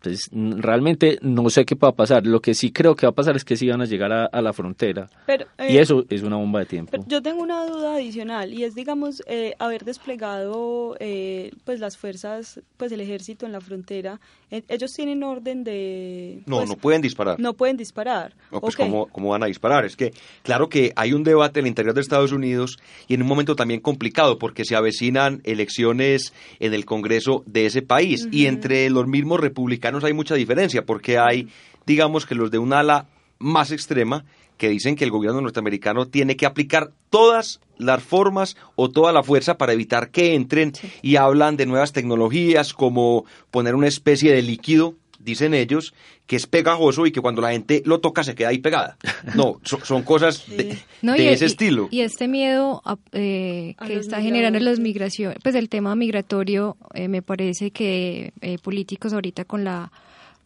[0.00, 2.24] Entonces, realmente no sé qué va a pasar.
[2.24, 4.42] Lo que sí creo que va a pasar es que sí van a llegar a,
[4.42, 5.10] la frontera.
[5.28, 7.04] y eh, eso es una bomba de tiempo.
[7.08, 12.60] yo tengo una duda adicional y es, digamos, eh, haber desplegado eh, pues las fuerzas,
[12.76, 14.20] pues el ejército en la frontera.
[14.50, 16.42] ellos tienen orden de...
[16.46, 17.40] No, pues, no pueden disparar.
[17.40, 18.34] No pueden disparar.
[18.52, 19.84] No, pues ¿cómo, ¿cómo, van a disparar?
[19.84, 20.12] Es que,
[20.44, 23.56] claro que hay un debate en el interior de Estados Unidos y en un momento
[23.56, 29.08] también complicado porque se avecinan elecciones en el Congreso de ese país y entre los
[29.08, 31.48] mismos republicanos hay mucha diferencia, porque hay,
[31.86, 33.06] digamos que los de un ala
[33.38, 34.24] más extrema,
[34.56, 39.22] que dicen que el gobierno norteamericano tiene que aplicar todas las formas o toda la
[39.22, 44.42] fuerza para evitar que entren y hablan de nuevas tecnologías como poner una especie de
[44.42, 44.94] líquido,
[45.28, 45.94] dicen ellos,
[46.26, 48.96] que es pegajoso y que cuando la gente lo toca se queda ahí pegada.
[49.34, 51.88] No, son cosas de, ese estilo.
[51.90, 57.22] Y este miedo eh, que está generando las migraciones, pues el tema migratorio, eh, me
[57.22, 59.92] parece que eh, políticos ahorita con la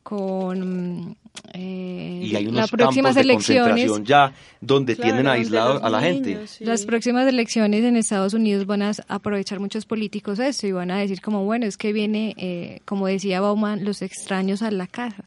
[0.03, 1.17] con
[1.55, 6.39] eh, las próximas elecciones ya donde tienen aislado a la gente.
[6.61, 10.99] Las próximas elecciones en Estados Unidos van a aprovechar muchos políticos eso y van a
[10.99, 15.25] decir como bueno es que viene eh, como decía Bauman los extraños a la casa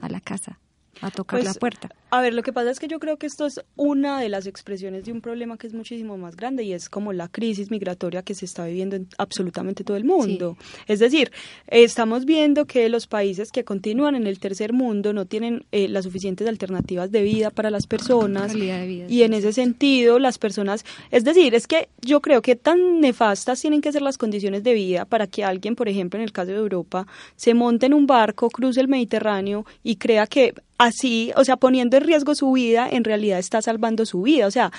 [0.00, 0.58] a la casa
[1.00, 1.90] a tocar la pues, puerta.
[2.14, 4.46] A ver, lo que pasa es que yo creo que esto es una de las
[4.46, 8.22] expresiones de un problema que es muchísimo más grande y es como la crisis migratoria
[8.22, 10.56] que se está viviendo en absolutamente todo el mundo.
[10.86, 11.32] Es decir,
[11.66, 16.04] estamos viendo que los países que continúan en el tercer mundo no tienen eh, las
[16.04, 20.38] suficientes alternativas de vida para las personas Calidad de vida, y en ese sentido las
[20.38, 24.62] personas, es decir, es que yo creo que tan nefastas tienen que ser las condiciones
[24.62, 27.94] de vida para que alguien, por ejemplo, en el caso de Europa, se monte en
[27.94, 32.52] un barco, cruce el Mediterráneo y crea que así, o sea, poniendo en riesgo su
[32.52, 34.46] vida, en realidad está salvando su vida.
[34.46, 34.70] O sea,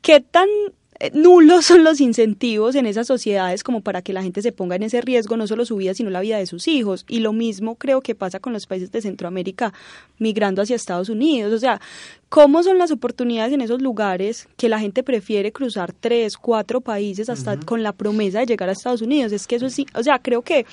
[0.00, 0.48] ¿qué tan
[1.00, 4.74] eh, nulos son los incentivos en esas sociedades como para que la gente se ponga
[4.76, 7.04] en ese riesgo, no solo su vida, sino la vida de sus hijos?
[7.08, 9.72] Y lo mismo creo que pasa con los países de Centroamérica
[10.18, 11.52] migrando hacia Estados Unidos.
[11.52, 11.80] O sea,
[12.28, 17.28] ¿cómo son las oportunidades en esos lugares que la gente prefiere cruzar tres, cuatro países
[17.28, 19.32] hasta con la promesa de llegar a Estados Unidos?
[19.32, 20.66] Es que eso sí, o sea, creo que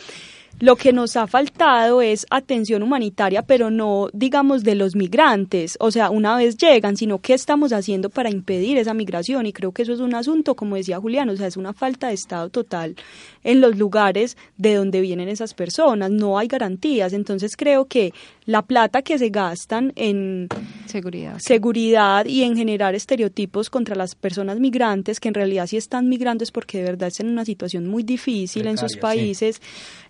[0.59, 5.91] lo que nos ha faltado es atención humanitaria, pero no, digamos, de los migrantes, o
[5.91, 9.45] sea, una vez llegan, sino qué estamos haciendo para impedir esa migración.
[9.45, 12.07] Y creo que eso es un asunto, como decía Julián, o sea, es una falta
[12.07, 12.95] de Estado total
[13.45, 16.11] en los lugares de donde vienen esas personas.
[16.11, 17.13] No hay garantías.
[17.13, 18.13] Entonces creo que
[18.45, 20.49] la plata que se gastan en
[20.87, 26.09] seguridad, seguridad y en generar estereotipos contra las personas migrantes, que en realidad sí están
[26.09, 28.99] migrando es porque de verdad están en una situación muy difícil en sus sí.
[28.99, 29.61] países.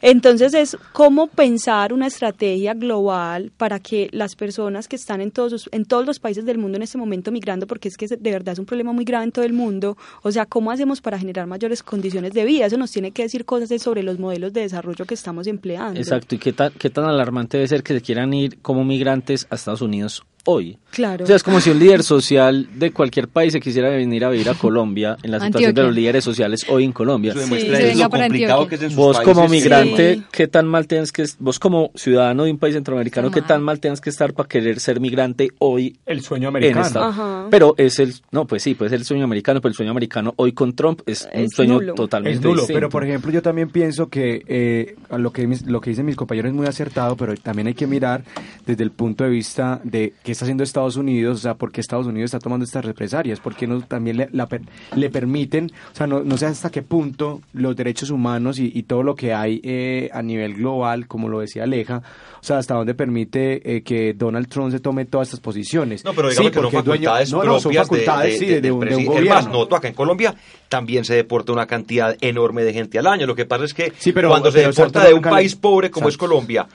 [0.01, 5.51] Entonces es cómo pensar una estrategia global para que las personas que están en todos,
[5.51, 8.31] los- en todos los países del mundo en este momento migrando, porque es que de
[8.31, 11.19] verdad es un problema muy grave en todo el mundo, o sea, cómo hacemos para
[11.19, 12.65] generar mayores condiciones de vida.
[12.65, 15.99] Eso nos tiene que decir cosas sobre los modelos de desarrollo que estamos empleando.
[15.99, 19.81] Exacto, y qué tan, alarmante debe ser que se quieran ir como migrantes a Estados
[19.81, 20.77] Unidos hoy.
[20.91, 21.25] Claro.
[21.25, 24.29] O sea, es como si un líder social de cualquier país se quisiera venir a
[24.29, 27.31] vivir a Colombia en la situación de los líderes sociales hoy en Colombia.
[27.31, 30.23] Eso demuestra es lo complicado que es en sus Vos como migrante, Sí.
[30.31, 33.79] ¿qué tan mal tienes que vos como ciudadano de un país centroamericano, qué tan mal
[33.81, 35.97] tienes que estar para querer ser migrante hoy?
[36.05, 36.85] El sueño americano.
[36.85, 37.47] esta- Ajá.
[37.51, 40.33] Pero es el no, pues sí, puede ser el sueño americano, pero el sueño americano
[40.37, 41.93] hoy con Trump es, un sueño nulo.
[41.95, 42.77] totalmente Es nulo, distinto.
[42.77, 46.05] pero por ejemplo yo también pienso que eh, a lo que mis- lo que dicen
[46.05, 48.23] mis compañeros es muy acertado, pero también hay que mirar
[48.65, 51.81] desde el punto de vista de qué está haciendo Estados Unidos, o sea, por qué
[51.81, 54.47] Estados Unidos está tomando estas represalias, por qué no también le, la
[54.95, 58.83] le permiten, o sea, no, no sé hasta qué punto los derechos humanos y, y
[58.83, 62.01] todo lo que hay eh, a nivel global, como lo decía Aleja,
[62.41, 66.05] o sea, hasta dónde permite eh, que Donald Trump se tome todas estas posiciones.
[66.05, 68.39] No, pero digamos Sí, que porque es dueño- facultades no, no, son propias de- facultades,
[68.39, 69.33] de, sí, de- un, de un Es gobierno.
[69.35, 70.35] más, noto acá en Colombia
[70.69, 73.25] también se deporta una cantidad enorme de gente al año.
[73.25, 75.89] Lo que pasa es que pero- cuando se pero deporta Santo de un país pobre
[75.89, 76.27] como es Santo.
[76.27, 76.67] Colombia,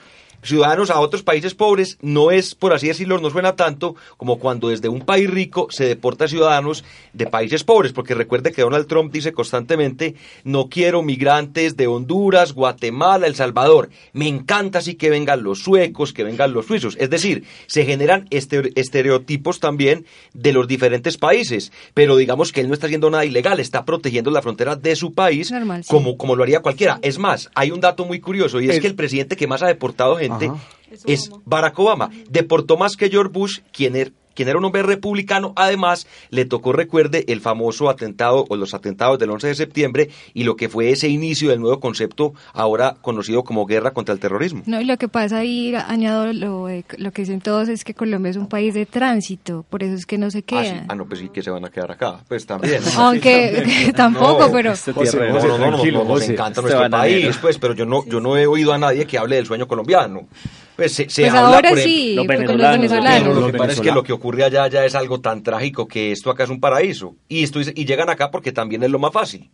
[0.43, 4.69] ciudadanos a otros países pobres, no es, por así decirlo, no suena tanto como cuando
[4.69, 9.11] desde un país rico se deporta ciudadanos de países pobres, porque recuerde que Donald Trump
[9.13, 15.43] dice constantemente, no quiero migrantes de Honduras, Guatemala, El Salvador, me encanta así que vengan
[15.43, 20.67] los suecos, que vengan los suizos, es decir, se generan estere- estereotipos también de los
[20.67, 24.75] diferentes países, pero digamos que él no está haciendo nada ilegal, está protegiendo la frontera
[24.75, 25.89] de su país Normal, sí.
[25.89, 26.99] como, como lo haría cualquiera.
[27.01, 29.61] Es más, hay un dato muy curioso y es El- que el presidente que más
[29.63, 30.55] ha deportado gente Ajá.
[31.05, 32.09] es Barack Obama.
[32.29, 35.53] Deportó más que George Bush, quien era, quien era un hombre republicano.
[35.55, 40.43] Además, le tocó, recuerde, el famoso atentado o los atentados del 11 de septiembre y
[40.43, 44.63] lo que fue ese inicio del nuevo concepto ahora conocido como guerra contra el terrorismo.
[44.65, 47.93] No, y lo que pasa ahí, añado lo, eh, lo que dicen todos, es que
[47.93, 50.69] Colombia es un país de tránsito, por eso es que no se Ah, sí.
[50.71, 50.85] queda.
[50.89, 52.19] Ah, no, pues sí que se van a quedar acá.
[52.27, 52.81] Pues también.
[52.97, 54.71] Aunque que tampoco, No, pero...
[54.71, 58.19] Este José, José, no, no, no, nos encanta nuestro país, pues, pero yo no, yo
[58.19, 60.27] no he oído a nadie que hable del sueño colombiano.
[60.75, 63.19] Pues se, se Pues habla ahora por el- sí, los porque los venezolanos, venezolanos.
[63.21, 63.95] Pero lo Los que pasa es que venezolanos.
[63.95, 67.15] lo que ocurre allá ya es algo tan trágico que esto acá es un paraíso.
[67.27, 69.49] Y, esto, es- y llegan acá porque también es lo más fácil.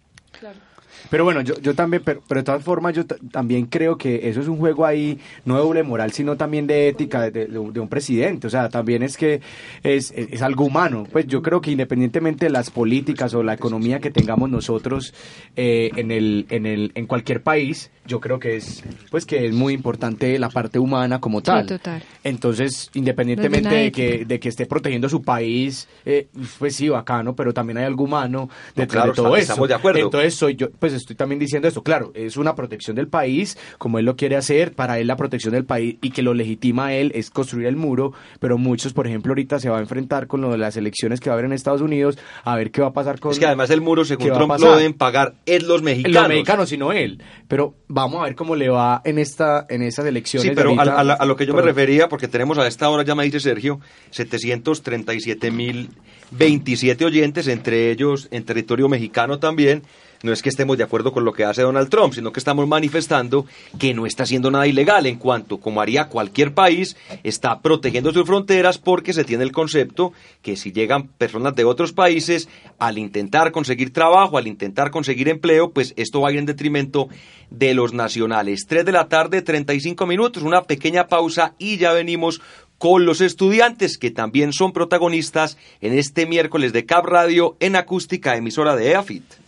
[1.10, 4.30] Pero bueno, yo, yo también, pero, pero de todas formas, yo ta- también creo que
[4.30, 7.46] eso es un juego ahí, no de doble moral, sino también de ética de, de-
[7.48, 8.48] de un de un presidente.
[8.48, 9.42] O sea, también es que
[9.84, 11.06] es, es, es algo humano.
[11.12, 15.14] Pues yo creo que independientemente de las políticas o la economía que tengamos nosotros
[15.56, 19.54] eh, en, el, en, el, en cualquier país, yo creo que es, pues que es
[19.54, 21.66] muy importante la parte humana como tal.
[21.66, 22.04] total.
[22.24, 26.28] Entonces, independientemente de que, de que esté protegiendo su país, eh,
[26.60, 29.52] pues sí, bacano, pero también hay algo humano detrás claro, de todo eso.
[29.54, 30.00] estamos de acuerdo.
[30.00, 34.00] Entonces, soy yo, pues estoy también diciendo esto, claro, es una protección del país, como
[34.00, 36.94] él lo quiere hacer, para él la protección del país y que lo legitima a
[36.94, 40.42] él es construir el muro, pero muchos, por ejemplo, ahorita se va a enfrentar con
[40.42, 42.88] lo de las elecciones que va a haber en Estados Unidos, a ver qué va
[42.88, 43.32] a pasar con...
[43.32, 45.82] Es que además el muro, según ¿Qué va a Trump, lo deben pagar es los
[45.82, 46.16] mexicanos.
[46.22, 47.22] Los mexicanos, sino él.
[47.48, 50.48] Pero vamos a ver cómo le va en esta en esas elecciones.
[50.50, 51.00] Sí, pero a, ahorita.
[51.00, 53.24] a la- a lo que yo me refería, porque tenemos a esta hora, ya me
[53.24, 53.80] dice Sergio,
[54.12, 55.90] 737 mil
[56.32, 59.84] 27 oyentes, entre ellos en territorio mexicano también.
[60.24, 62.68] No es que estemos de acuerdo con lo que hace Donald Trump, sino que estamos
[62.68, 63.46] manifestando
[63.80, 68.26] que no está haciendo nada ilegal en cuanto, como haría cualquier país, está protegiendo sus
[68.26, 72.50] fronteras porque se tiene el concepto que si llegan personas de otros países,
[72.80, 77.10] al intentar conseguir trabajo, al intentar conseguir empleo, pues esto va a ir en detrimento
[77.50, 78.66] de los nacionales.
[78.68, 82.42] 3 de la tarde, 35 minutos, una pequeña pausa y ya venimos
[82.78, 88.36] con los estudiantes que también son protagonistas en este miércoles de Cap Radio en acústica
[88.36, 89.47] emisora de EAFIT.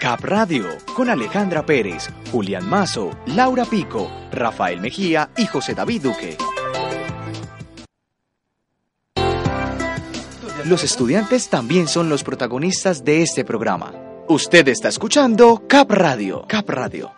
[0.00, 6.36] Cap Radio con Alejandra Pérez, Julián Mazo, Laura Pico, Rafael Mejía y José David Duque.
[10.66, 13.92] Los estudiantes también son los protagonistas de este programa.
[14.28, 16.44] Usted está escuchando Cap Radio.
[16.46, 17.10] Cap Radio.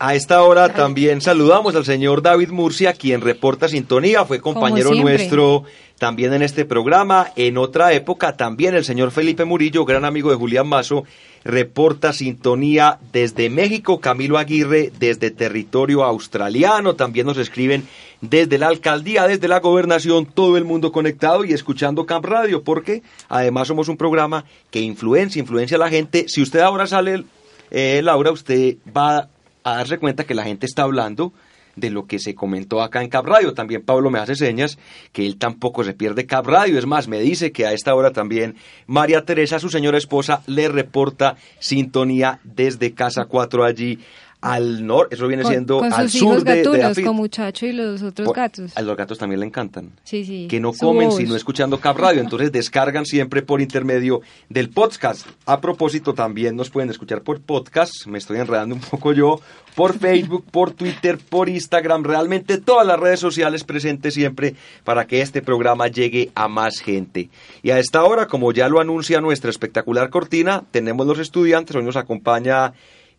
[0.00, 5.64] A esta hora también saludamos al señor David Murcia, quien reporta sintonía, fue compañero nuestro
[5.98, 7.28] también en este programa.
[7.36, 11.04] En otra época también el señor Felipe Murillo, gran amigo de Julián Mazo,
[11.44, 14.00] reporta sintonía desde México.
[14.00, 16.94] Camilo Aguirre desde territorio australiano.
[16.94, 17.86] También nos escriben
[18.20, 23.02] desde la alcaldía, desde la gobernación, todo el mundo conectado y escuchando Camp Radio, porque
[23.28, 26.26] además somos un programa que influencia, influencia a la gente.
[26.28, 27.24] Si usted ahora sale,
[27.70, 29.28] eh, Laura, usted va
[29.64, 31.32] a darse cuenta que la gente está hablando
[31.80, 33.54] de lo que se comentó acá en Cap Radio.
[33.54, 34.78] También Pablo me hace señas
[35.12, 36.78] que él tampoco se pierde Cap Radio.
[36.78, 40.68] Es más, me dice que a esta hora también María Teresa, su señora esposa, le
[40.68, 43.98] reporta sintonía desde Casa 4 allí
[44.40, 47.66] al norte, eso viene siendo con al sus sur hijos de, de gatunos, con muchacho
[47.66, 48.76] y los otros Por- gatos.
[48.76, 49.90] A los gatos también le encantan.
[50.04, 50.46] Sí, sí.
[50.48, 51.16] Que no Su comen voz.
[51.16, 55.26] sino escuchando Cap Radio, entonces descargan siempre por intermedio del podcast.
[55.44, 59.40] A propósito, también nos pueden escuchar por podcast, me estoy enredando un poco yo,
[59.74, 65.20] por Facebook, por Twitter, por Instagram, realmente todas las redes sociales presentes siempre para que
[65.20, 67.28] este programa llegue a más gente.
[67.62, 71.82] Y a esta hora, como ya lo anuncia nuestra espectacular cortina, tenemos los estudiantes, hoy
[71.84, 72.72] nos acompaña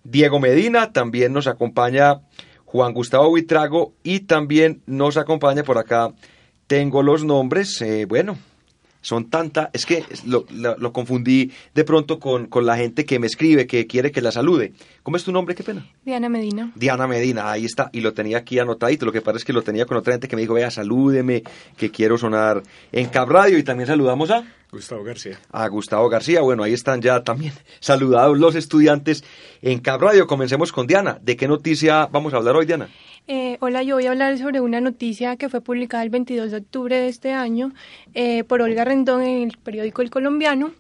[0.04, 2.22] Diego Medina, también nos acompaña
[2.66, 6.14] Juan Gustavo Buitrago y también nos acompaña por acá,
[6.68, 8.38] tengo los nombres, eh, bueno,
[9.02, 13.18] son tanta, es que lo, lo- lo confundí de pronto con, con la gente que
[13.18, 14.74] me escribe, que quiere que la salude.
[15.04, 15.56] ¿Cómo es tu nombre?
[15.56, 15.88] Qué pena.
[16.04, 16.72] Diana Medina.
[16.76, 19.06] Diana Medina, ahí está, y lo tenía aquí anotadito.
[19.06, 21.44] Lo que pasa es que lo tenía con otra gente que me dijo, vea, salúdeme,
[21.78, 23.58] que quiero sonar en Cap Radio.
[23.58, 25.40] Y también saludamos a Gustavo García.
[25.52, 26.42] a Gustavo García.
[26.42, 29.24] Bueno, ahí están ya también saludados los estudiantes
[29.62, 30.28] en Cap Radio.
[30.28, 31.18] Comencemos con Diana.
[31.22, 32.88] ¿De qué noticia vamos a hablar hoy, Diana?
[33.28, 36.58] Eh, hola, yo voy a hablar sobre una noticia que fue publicada el 22 de
[36.58, 37.72] octubre de este año
[38.14, 40.72] eh, por Olga Rendón en el periódico El Colombiano.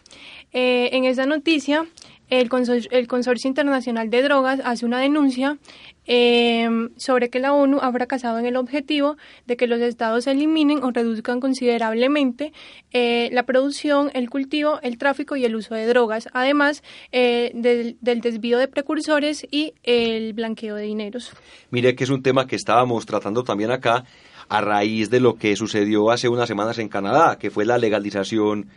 [0.51, 1.85] Eh, en esa noticia,
[2.29, 5.57] el, consor- el Consorcio Internacional de Drogas hace una denuncia
[6.05, 10.83] eh, sobre que la ONU ha fracasado en el objetivo de que los estados eliminen
[10.83, 12.51] o reduzcan considerablemente
[12.91, 17.97] eh, la producción, el cultivo, el tráfico y el uso de drogas, además eh, del,
[18.01, 21.31] del desvío de precursores y el blanqueo de dineros.
[21.69, 24.05] Mire que es un tema que estábamos tratando también acá
[24.47, 28.67] a raíz de lo que sucedió hace unas semanas en Canadá, que fue la legalización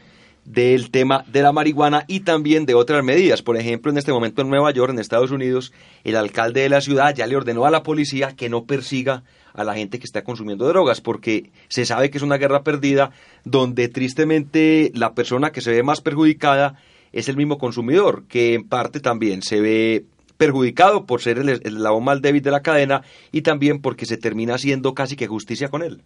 [0.45, 3.43] del tema de la marihuana y también de otras medidas.
[3.43, 5.73] Por ejemplo, en este momento en Nueva York, en Estados Unidos,
[6.05, 9.23] el alcalde de la ciudad ya le ordenó a la policía que no persiga
[9.55, 13.13] a la gente que está consumiendo drogas, porque se sabe que es una guerra perdida
[13.45, 16.77] donde tristemente la persona que se ve más perjudicada
[17.13, 20.07] es el mismo consumidor, que en parte también se ve
[20.39, 24.55] perjudicado por ser el, eslabón más débil de la cadena y también porque se termina
[24.55, 26.03] haciendo casi que justicia con él.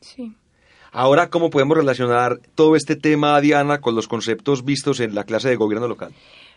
[0.00, 0.34] Sí.
[0.98, 5.50] Ahora, ¿cómo podemos relacionar todo este tema, Diana, con los conceptos vistos en la clase
[5.50, 6.10] de gobierno local?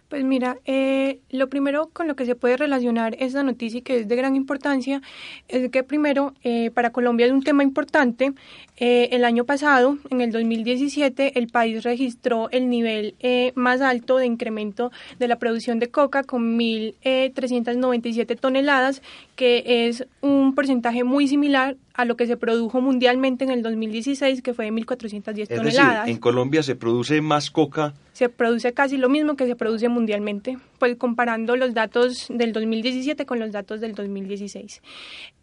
[0.07, 3.97] Pues mira, eh, lo primero con lo que se puede relacionar esta noticia y que
[3.97, 5.01] es de gran importancia
[5.49, 8.31] es que primero eh, para Colombia es un tema importante.
[8.77, 14.15] Eh, el año pasado, en el 2017, el país registró el nivel eh, más alto
[14.15, 19.01] de incremento de la producción de coca con 1.397 toneladas,
[19.35, 24.41] que es un porcentaje muy similar a lo que se produjo mundialmente en el 2016,
[24.41, 25.99] que fue de 1.410 Es toneladas.
[26.05, 29.87] decir, en Colombia se produce más coca se produce casi lo mismo que se produce
[29.87, 34.81] mundialmente, pues comparando los datos del 2017 con los datos del 2016.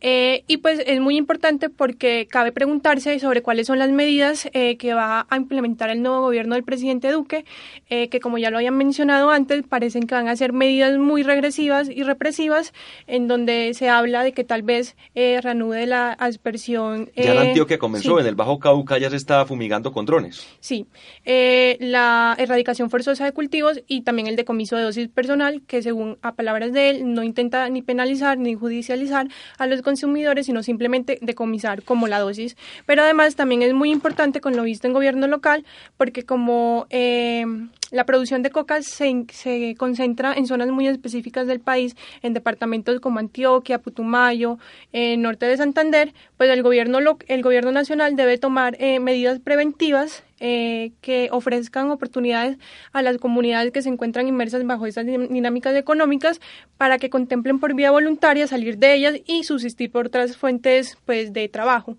[0.01, 4.77] Eh, y pues es muy importante porque cabe preguntarse sobre cuáles son las medidas eh,
[4.77, 7.45] que va a implementar el nuevo gobierno del presidente Duque,
[7.89, 11.23] eh, que como ya lo habían mencionado antes, parecen que van a ser medidas muy
[11.23, 12.75] regresivas y represivas,
[13.07, 17.11] en donde se habla de que tal vez eh, reanude la aspersión.
[17.17, 18.21] Ya en Antioquia comenzó, sí.
[18.21, 20.47] en el Bajo Cauca ya se está fumigando con drones.
[20.61, 20.87] Sí,
[21.25, 26.37] la erradicación forzosa de cultivos y también el decomiso de dosis personal que según a
[26.37, 29.27] palabras de él no intenta ni penalizar ni judicializar
[29.59, 32.57] a los consumidores, sino simplemente decomisar como la dosis.
[32.87, 35.65] Pero además también es muy importante con lo visto en gobierno local
[35.97, 37.45] porque como eh,
[37.91, 43.01] la producción de coca se, se, concentra en zonas muy específicas del país, en departamentos
[43.01, 44.59] como Antioquia, Putumayo,
[44.93, 50.25] eh, norte de Santander, pues el gobierno, el gobierno nacional debe tomar eh, medidas preventivas
[50.39, 52.59] eh, que ofrezcan oportunidades
[52.93, 56.41] a las comunidades que se encuentran inmersas bajo estas dinámicas económicas
[56.77, 61.33] para que contemplen por vía voluntaria salir de ellas y subsistir por otras fuentes pues,
[61.33, 61.97] de trabajo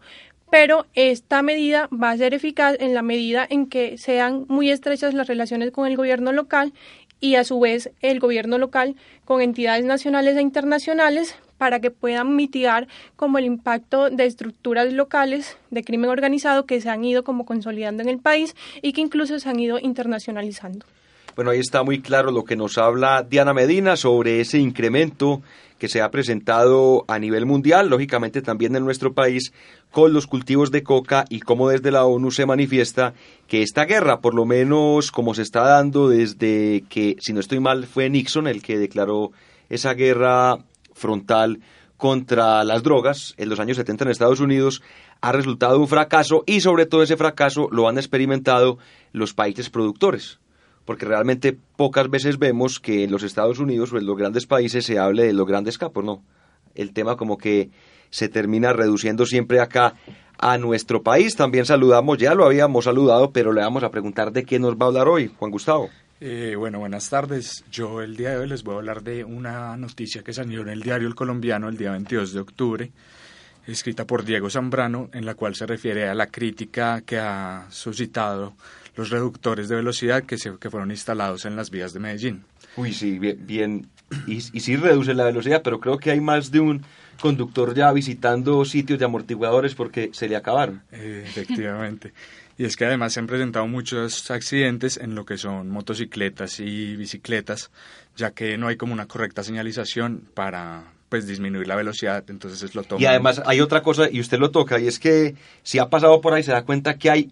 [0.49, 5.13] pero esta medida va a ser eficaz en la medida en que sean muy estrechas
[5.13, 6.73] las relaciones con el gobierno local
[7.19, 8.95] y a su vez el gobierno local
[9.25, 15.57] con entidades nacionales e internacionales para que puedan mitigar como el impacto de estructuras locales
[15.71, 19.39] de crimen organizado que se han ido como consolidando en el país y que incluso
[19.39, 20.85] se han ido internacionalizando.
[21.37, 25.43] Bueno, ahí está muy claro lo que nos habla Diana Medina sobre ese incremento
[25.77, 29.53] que se ha presentado a nivel mundial, lógicamente también en nuestro país,
[29.91, 33.13] con los cultivos de coca y cómo desde la ONU se manifiesta
[33.45, 37.59] que esta guerra, por lo menos como se está dando desde que, si no estoy
[37.59, 39.31] mal, fue Nixon el que declaró
[39.69, 40.57] esa guerra
[40.95, 41.59] frontal
[41.97, 44.81] contra las drogas en los años 70 en Estados Unidos,
[45.21, 48.79] ha resultado un fracaso y sobre todo ese fracaso lo han experimentado
[49.13, 50.39] los países productores
[50.87, 54.85] porque realmente pocas veces vemos que en los Estados Unidos o en los grandes países
[54.85, 56.23] se hable de los grandes capos, ¿no?
[56.75, 57.69] El tema como que
[58.09, 59.95] se termina reduciendo siempre acá
[60.37, 61.35] a nuestro país.
[61.35, 64.85] También saludamos, ya lo habíamos saludado, pero le vamos a preguntar de qué nos va
[64.85, 65.89] a hablar hoy, Juan Gustavo.
[66.21, 67.65] Eh, bueno, buenas tardes.
[67.69, 70.69] Yo el día de hoy les voy a hablar de una noticia que salió en
[70.69, 72.91] el diario El Colombiano el día 22 de octubre,
[73.67, 78.53] escrita por Diego Zambrano, en la cual se refiere a la crítica que ha suscitado
[78.97, 82.43] los reductores de velocidad que, se, que fueron instalados en las vías de Medellín.
[82.75, 83.87] Uy, sí, bien,
[84.27, 86.83] y, y sí reduce la velocidad, pero creo que hay más de un
[87.21, 90.81] conductor ya visitando sitios de amortiguadores porque se le acabaron.
[90.91, 92.13] Eh, efectivamente.
[92.57, 96.95] Y es que además se han presentado muchos accidentes en lo que son motocicletas y
[96.95, 97.69] bicicletas,
[98.15, 102.83] ya que no hay como una correcta señalización para pues disminuir la velocidad, entonces lo
[102.83, 103.01] toman.
[103.01, 106.19] Y además hay otra cosa, y usted lo toca, y es que si ha pasado
[106.19, 107.31] por ahí se da cuenta que hay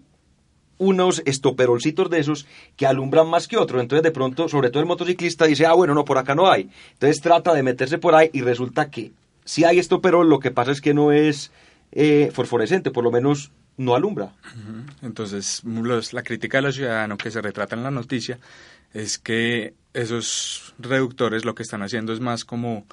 [0.78, 2.46] unos estoperolcitos de esos
[2.76, 3.80] que alumbran más que otros.
[3.80, 6.68] Entonces, de pronto, sobre todo el motociclista dice, ah, bueno, no, por acá no hay.
[6.92, 9.12] Entonces trata de meterse por ahí y resulta que
[9.44, 11.52] si hay estoperol, lo que pasa es que no es
[11.92, 14.32] eh, fosforescente, por lo menos no alumbra.
[15.02, 15.62] Entonces,
[16.12, 18.38] la crítica de los ciudadanos que se retrata en la noticia
[18.92, 22.86] es que esos reductores lo que están haciendo es más como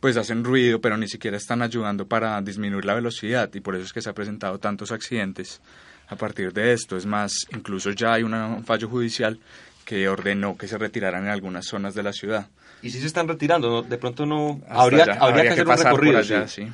[0.00, 3.84] pues hacen ruido, pero ni siquiera están ayudando para disminuir la velocidad y por eso
[3.84, 5.60] es que se han presentado tantos accidentes
[6.08, 6.96] a partir de esto.
[6.96, 9.38] Es más, incluso ya hay un fallo judicial
[9.84, 12.48] que ordenó que se retiraran en algunas zonas de la ciudad.
[12.82, 13.82] ¿Y si se están retirando?
[13.82, 14.60] De pronto no...
[14.68, 16.18] Habría, habría, que, hacer un recorrido.
[16.18, 16.66] Allá, sí.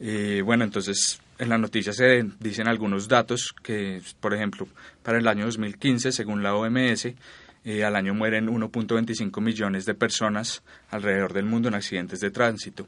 [0.00, 4.68] Eh, bueno, entonces en la noticia se dicen algunos datos que, por ejemplo,
[5.02, 7.14] para el año 2015, según la OMS,
[7.64, 12.86] eh, al año mueren 1.25 millones de personas alrededor del mundo en accidentes de tránsito.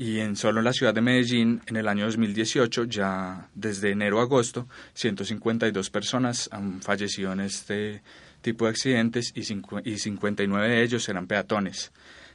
[0.00, 4.22] Y en solo la ciudad de Medellín, en el año 2018, ya desde enero a
[4.22, 8.00] agosto, 152 personas han fallecido en este
[8.40, 9.40] tipo de accidentes y,
[9.84, 11.92] y 59 de ellos eran peatones.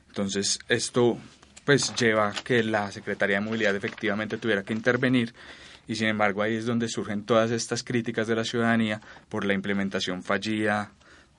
[0.10, 1.18] Entonces, esto
[1.66, 5.34] pues lleva a que la Secretaría de Movilidad efectivamente tuviera que intervenir
[5.88, 9.56] y sin embargo ahí es donde surgen todas estas críticas de la ciudadanía por la
[9.56, 10.92] implementación fallida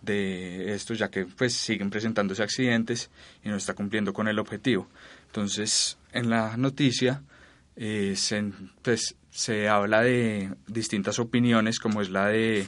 [0.03, 3.11] de esto, ya que pues siguen presentándose accidentes
[3.45, 4.89] y no está cumpliendo con el objetivo.
[5.27, 7.23] Entonces, en la noticia
[7.77, 8.53] eh, se,
[8.83, 12.67] pues, se habla de distintas opiniones, como es la de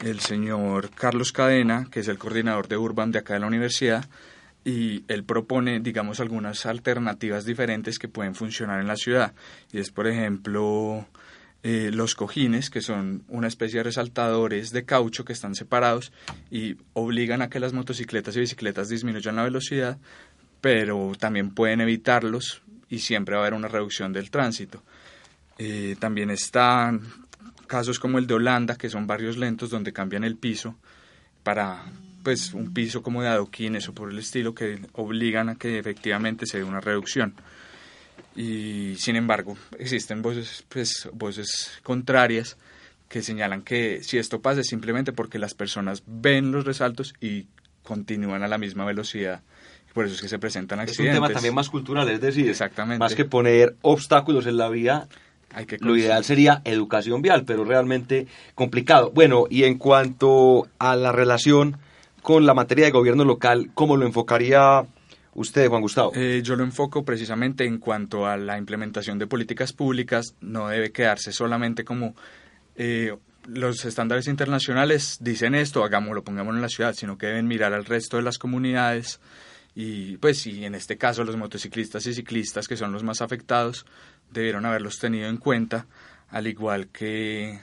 [0.00, 4.08] el señor Carlos Cadena, que es el coordinador de Urban de acá de la universidad,
[4.64, 9.34] y él propone, digamos, algunas alternativas diferentes que pueden funcionar en la ciudad.
[9.72, 11.06] Y es, por ejemplo,
[11.62, 16.12] eh, los cojines, que son una especie de resaltadores de caucho que están separados
[16.50, 19.98] y obligan a que las motocicletas y bicicletas disminuyan la velocidad,
[20.60, 24.82] pero también pueden evitarlos y siempre va a haber una reducción del tránsito.
[25.58, 27.02] Eh, también están
[27.66, 30.74] casos como el de Holanda, que son barrios lentos donde cambian el piso
[31.42, 31.84] para
[32.22, 36.46] pues un piso como de adoquines o por el estilo que obligan a que efectivamente
[36.46, 37.34] se dé una reducción.
[38.36, 42.56] Y sin embargo, existen voces, pues, voces contrarias
[43.08, 47.46] que señalan que si esto pasa es simplemente porque las personas ven los resaltos y
[47.82, 49.42] continúan a la misma velocidad
[49.92, 51.14] por eso es que se presentan accidentes.
[51.14, 52.98] Es un tema también más cultural, es decir, Exactamente.
[52.98, 55.08] más que poner obstáculos en la vía,
[55.52, 59.10] Hay que lo ideal sería educación vial, pero realmente complicado.
[59.12, 61.78] Bueno, y en cuanto a la relación
[62.22, 64.84] con la materia de gobierno local, ¿cómo lo enfocaría
[65.34, 66.12] usted, Juan Gustavo?
[66.14, 70.92] Eh, yo lo enfoco precisamente en cuanto a la implementación de políticas públicas, no debe
[70.92, 72.14] quedarse solamente como
[72.76, 73.12] eh,
[73.46, 77.84] los estándares internacionales dicen esto, hagámoslo, pongámoslo en la ciudad, sino que deben mirar al
[77.84, 79.20] resto de las comunidades
[79.80, 83.86] y pues y en este caso los motociclistas y ciclistas que son los más afectados
[84.30, 85.86] debieron haberlos tenido en cuenta
[86.28, 87.58] al igual que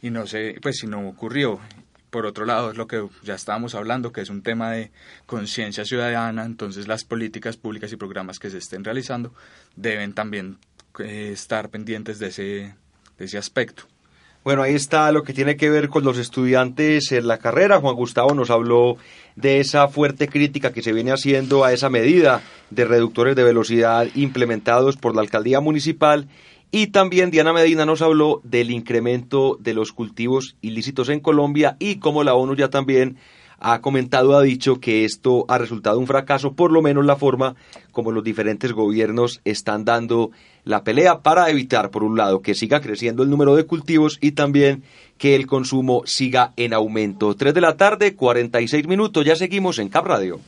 [0.00, 1.60] y no sé pues si no ocurrió
[2.08, 4.92] por otro lado es lo que ya estábamos hablando que es un tema de
[5.26, 9.34] conciencia ciudadana entonces las políticas públicas y programas que se estén realizando
[9.76, 10.56] deben también
[11.00, 12.74] eh, estar pendientes de ese
[13.18, 13.84] de ese aspecto
[14.44, 17.78] bueno, ahí está lo que tiene que ver con los estudiantes en la carrera.
[17.78, 18.96] Juan Gustavo nos habló
[19.36, 24.06] de esa fuerte crítica que se viene haciendo a esa medida de reductores de velocidad
[24.14, 26.28] implementados por la alcaldía municipal.
[26.70, 31.96] Y también Diana Medina nos habló del incremento de los cultivos ilícitos en Colombia y
[31.96, 33.18] cómo la ONU ya también
[33.62, 37.54] ha comentado, ha dicho que esto ha resultado un fracaso, por lo menos la forma
[37.92, 40.30] como los diferentes gobiernos están dando
[40.64, 44.32] la pelea para evitar, por un lado, que siga creciendo el número de cultivos y
[44.32, 44.82] también
[45.18, 47.34] que el consumo siga en aumento.
[47.34, 50.40] 3 de la tarde, 46 minutos, ya seguimos en Cap Radio.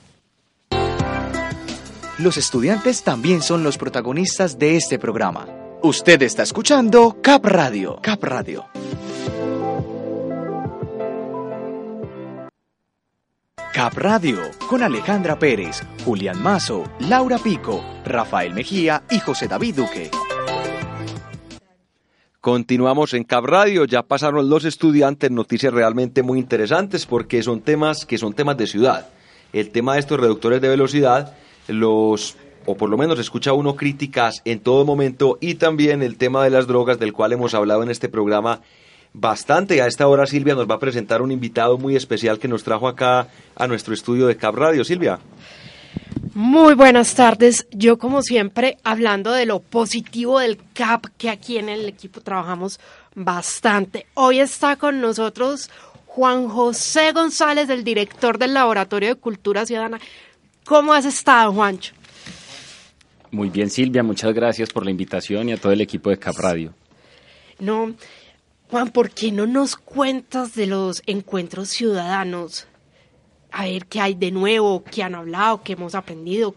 [2.19, 5.49] Los estudiantes también son los protagonistas de este programa.
[5.83, 7.99] Usted está escuchando Cap Radio.
[8.01, 8.67] Cap Radio.
[13.75, 20.13] Cap Radio con Alejandra Pérez, Julián Mazo, Laura Pico, Rafael Mejía y José David Duque.
[22.41, 28.07] Continuamos en Cap Radio, ya pasaron los estudiantes noticias realmente muy interesantes porque son temas
[28.07, 29.09] que son temas de ciudad.
[29.53, 31.35] El tema de estos reductores de velocidad,
[31.67, 36.45] los o por lo menos escucha uno críticas en todo momento y también el tema
[36.45, 38.61] de las drogas del cual hemos hablado en este programa
[39.15, 39.81] bastante.
[39.81, 42.87] A esta hora Silvia nos va a presentar un invitado muy especial que nos trajo
[42.87, 44.85] acá a nuestro estudio de Cap Radio.
[44.85, 45.19] Silvia.
[46.35, 47.67] Muy buenas tardes.
[47.71, 52.81] Yo como siempre hablando de lo positivo del CAP, que aquí en el equipo trabajamos
[53.15, 54.07] bastante.
[54.15, 55.71] Hoy está con nosotros
[56.07, 60.01] Juan José González, el director del Laboratorio de Cultura Ciudadana.
[60.65, 61.95] ¿Cómo has estado, Juancho?
[63.31, 64.03] Muy bien, Silvia.
[64.03, 66.73] Muchas gracias por la invitación y a todo el equipo de Cap Radio.
[67.61, 67.95] No,
[68.75, 72.67] Juan, ¿por qué no nos cuentas de los encuentros ciudadanos?
[73.53, 76.57] A ver qué hay de nuevo, qué han hablado, qué hemos aprendido.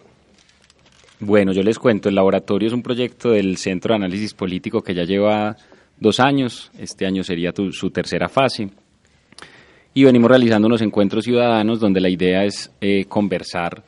[1.20, 4.96] Bueno, yo les cuento, el laboratorio es un proyecto del Centro de Análisis Político que
[4.96, 5.58] ya lleva
[6.00, 8.72] dos años, este año sería su tercera fase,
[9.94, 13.84] y venimos realizando unos encuentros ciudadanos donde la idea es eh, conversar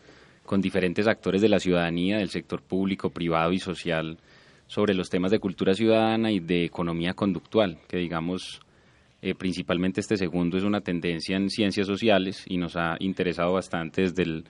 [0.45, 4.19] con diferentes actores de la ciudadanía, del sector público, privado y social,
[4.69, 8.61] sobre los temas de cultura ciudadana y de economía conductual, que digamos,
[9.19, 14.03] eh, principalmente este segundo es una tendencia en ciencias sociales y nos ha interesado bastante
[14.03, 14.43] desde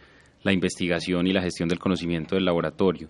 [0.43, 3.07] la investigación y la gestión del conocimiento del laboratorio.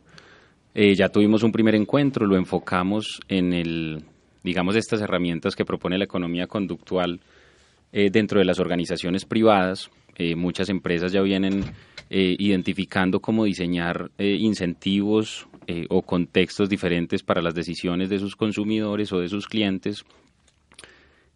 [0.75, 4.03] Eh, ya tuvimos un primer encuentro, lo enfocamos en el,
[4.43, 7.21] digamos, estas herramientas que propone la economía conductual
[7.91, 9.89] eh, dentro de las organizaciones privadas.
[10.35, 11.63] muchas empresas ya vienen
[12.09, 19.19] identificando cómo diseñar incentivos eh, o contextos diferentes para las decisiones de sus consumidores o
[19.19, 20.03] de sus clientes.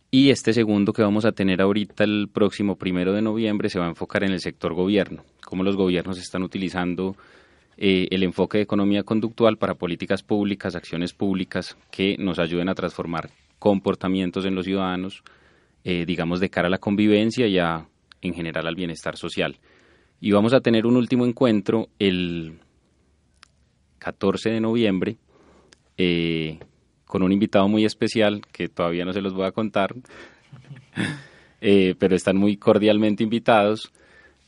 [0.10, 3.86] Y este segundo que vamos a tener ahorita el próximo primero de noviembre se va
[3.86, 7.16] a enfocar en el sector gobierno, cómo los gobiernos están utilizando
[7.78, 12.74] eh, el enfoque de economía conductual para políticas públicas, acciones públicas que nos ayuden a
[12.74, 13.30] transformar
[13.60, 15.22] comportamientos en los ciudadanos,
[15.84, 17.86] eh, digamos, de cara a la convivencia y a,
[18.24, 19.60] en general al bienestar social.
[20.20, 22.63] Y vamos a tener un último encuentro el
[24.04, 25.18] 14 de noviembre,
[25.98, 26.60] eh,
[27.06, 29.96] con un invitado muy especial que todavía no se los voy a contar,
[31.62, 33.94] eh, pero están muy cordialmente invitados,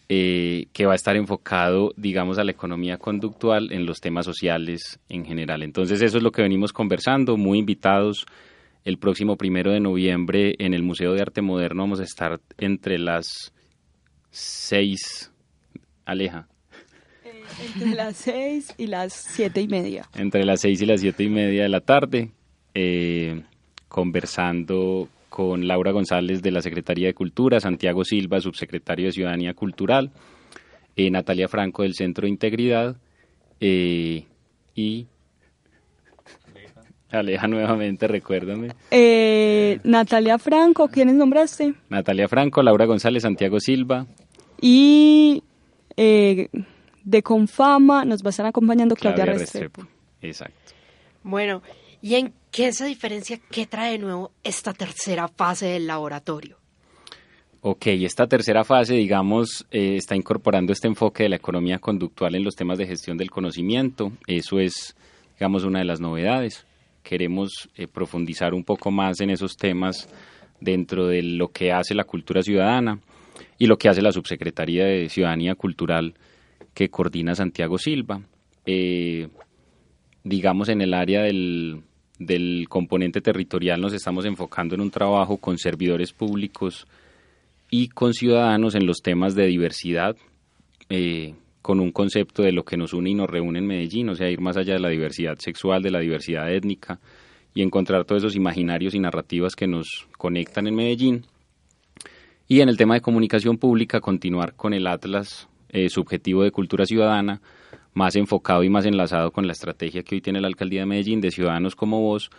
[0.10, 5.00] eh, que va a estar enfocado, digamos, a la economía conductual en los temas sociales
[5.10, 5.64] en general.
[5.64, 8.26] Entonces eso es lo que venimos conversando, muy invitados.
[8.84, 13.00] El próximo primero de noviembre en el Museo de Arte Moderno vamos a estar entre
[13.00, 13.52] las
[14.30, 15.32] seis,
[16.06, 16.48] Aleja,
[17.64, 20.08] entre las seis y las siete y media.
[20.16, 22.32] Entre las seis y las siete y media de la tarde,
[22.74, 23.44] eh,
[23.88, 30.12] conversando con Laura González de la Secretaría de Cultura, Santiago Silva, subsecretario de Ciudadanía Cultural,
[30.96, 32.96] eh, Natalia Franco del Centro de Integridad
[33.60, 34.26] eh,
[34.76, 35.08] y
[37.12, 38.70] Aleja nuevamente, recuérdame.
[39.84, 41.74] Natalia Franco, ¿quiénes nombraste?
[41.90, 44.06] Natalia Franco, Laura González, Santiago Silva.
[44.60, 45.44] Y
[47.06, 49.88] de Confama nos va a estar acompañando Claudia, Restrepo.
[50.22, 50.74] Exacto.
[51.24, 51.62] Bueno,
[52.02, 56.58] ¿y en qué se diferencia, qué trae de nuevo esta tercera fase del laboratorio?
[57.62, 62.44] Ok, esta tercera fase, digamos, eh, está incorporando este enfoque de la economía conductual en
[62.44, 64.12] los temas de gestión del conocimiento.
[64.28, 64.96] Eso es,
[65.36, 66.66] digamos, una de las novedades.
[67.02, 70.08] Queremos eh, profundizar un poco más en esos temas
[70.60, 73.00] dentro de lo que hace la cultura ciudadana
[73.58, 76.14] y lo que hace la Subsecretaría de Ciudadanía Cultural
[76.76, 78.22] que coordina Santiago Silva.
[78.68, 79.30] Eh,
[80.24, 81.82] digamos, en el área del,
[82.20, 86.86] del componente territorial nos estamos enfocando en un trabajo con servidores públicos,
[87.70, 90.16] y con ciudadanos en los temas de diversidad,
[90.90, 94.16] eh, con un concepto de lo que nos une y nos reúne en Medellín, o
[94.16, 97.00] sea, ir más allá de la diversidad sexual, de la diversidad étnica
[97.54, 101.26] y encontrar todos esos imaginarios y narrativas que nos conectan en Medellín.
[102.48, 106.86] Y en el tema de comunicación pública, continuar con el Atlas eh, subjetivo de cultura
[106.86, 107.42] ciudadana,
[107.94, 111.20] más enfocado y más enlazado con la estrategia que hoy tiene la alcaldía de Medellín
[111.20, 112.30] de ciudadanos como vos,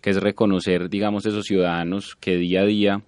[0.00, 3.02] que es reconocer, digamos, esos ciudadanos que día a día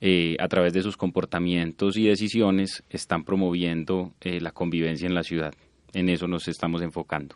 [0.00, 5.24] eh, a través de sus comportamientos y decisiones, están promoviendo eh, la convivencia en la
[5.24, 5.52] ciudad.
[5.94, 7.34] En eso nos estamos enfocando.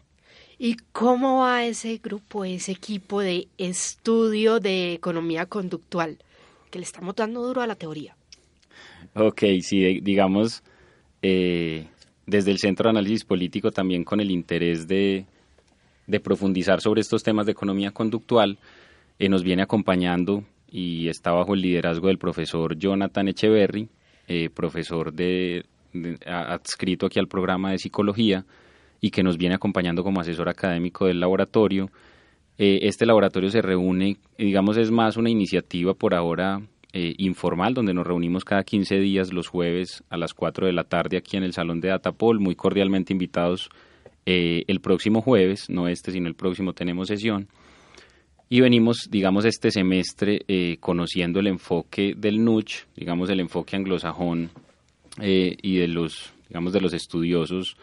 [0.56, 6.18] ¿Y cómo va ese grupo, ese equipo de estudio de economía conductual?
[6.70, 8.14] Que le estamos dando duro a la teoría.
[9.14, 10.62] Ok, sí, digamos,
[11.22, 11.86] eh,
[12.26, 15.26] desde el Centro de Análisis Político también con el interés de,
[16.22, 18.58] profundizar sobre estos temas de economía conductual,
[19.18, 23.88] nos viene acompañando y está bajo el liderazgo del profesor Jonathan Echeverry,
[24.28, 25.12] eh, profesor
[26.26, 28.44] adscrito aquí al programa de psicología
[29.00, 31.90] y que nos viene acompañando como asesor académico del laboratorio.
[32.58, 36.60] Eh, este laboratorio se reúne, digamos, es más una iniciativa por ahora
[36.92, 40.84] eh, informal, donde nos reunimos cada 15 días los jueves a las 4 de la
[40.84, 43.70] tarde aquí en el Salón de Datapol, muy cordialmente invitados
[44.30, 47.48] el próximo jueves, no este, sino el próximo tenemos sesión
[48.50, 54.50] y venimos, digamos, este semestre eh, conociendo el enfoque del NUCH, digamos, el enfoque anglosajón
[55.20, 57.76] eh, y de los, digamos, de los estudiosos,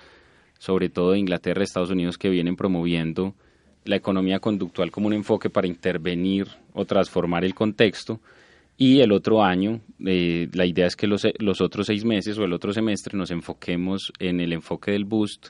[0.58, 3.36] sobre todo de Inglaterra Estados Unidos, que vienen promoviendo
[3.84, 8.20] la economía conductual como un enfoque para intervenir o transformar el contexto.
[8.78, 12.44] Y el otro año, eh, la idea es que los, los otros seis meses o
[12.44, 15.50] el otro semestre nos enfoquemos en el enfoque del Boost,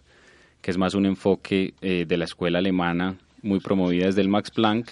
[0.61, 4.89] que es más un enfoque de la escuela alemana muy promovida desde el Max Planck,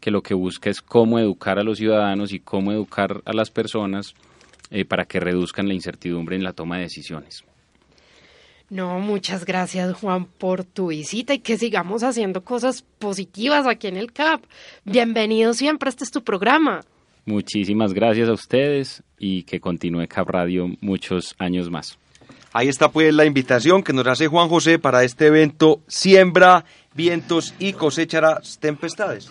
[0.00, 3.50] que lo que busca es cómo educar a los ciudadanos y cómo educar a las
[3.50, 4.14] personas
[4.70, 7.44] eh, para que reduzcan la incertidumbre en la toma de decisiones.
[8.70, 13.96] No, muchas gracias Juan por tu visita y que sigamos haciendo cosas positivas aquí en
[13.96, 14.44] el CAP.
[14.84, 16.82] Bienvenido siempre, este es tu programa.
[17.28, 21.98] Muchísimas gracias a ustedes y que continúe CAP Radio muchos años más.
[22.54, 26.64] Ahí está pues la invitación que nos hace Juan José para este evento Siembra
[26.94, 29.30] vientos y cosecharás tempestades.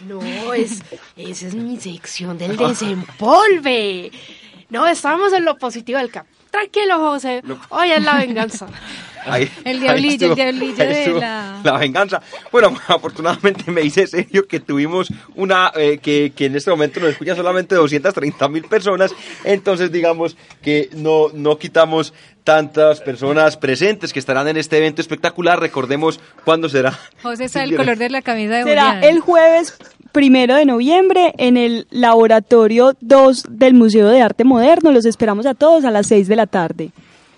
[0.00, 0.82] No, es,
[1.16, 4.10] esa es mi sección del desempolve.
[4.70, 6.26] No, estamos en lo positivo del cap.
[6.50, 7.44] Tranquilo, José.
[7.68, 8.66] Hoy es la venganza.
[9.64, 11.60] el diablillo, el diablillo de la...
[11.62, 12.22] La venganza.
[12.50, 17.10] Bueno, afortunadamente me dice serio que tuvimos una, eh, que, que, en este momento nos
[17.10, 19.14] escucha solamente 230 mil personas,
[19.44, 22.12] entonces digamos que no, no quitamos
[22.48, 25.60] tantas personas presentes que estarán en este evento espectacular.
[25.60, 26.98] Recordemos cuándo será.
[27.22, 29.76] José está el color de la camisa de Será el jueves
[30.12, 34.92] primero de noviembre en el laboratorio 2 del Museo de Arte Moderno.
[34.92, 36.90] Los esperamos a todos a las 6 de la tarde.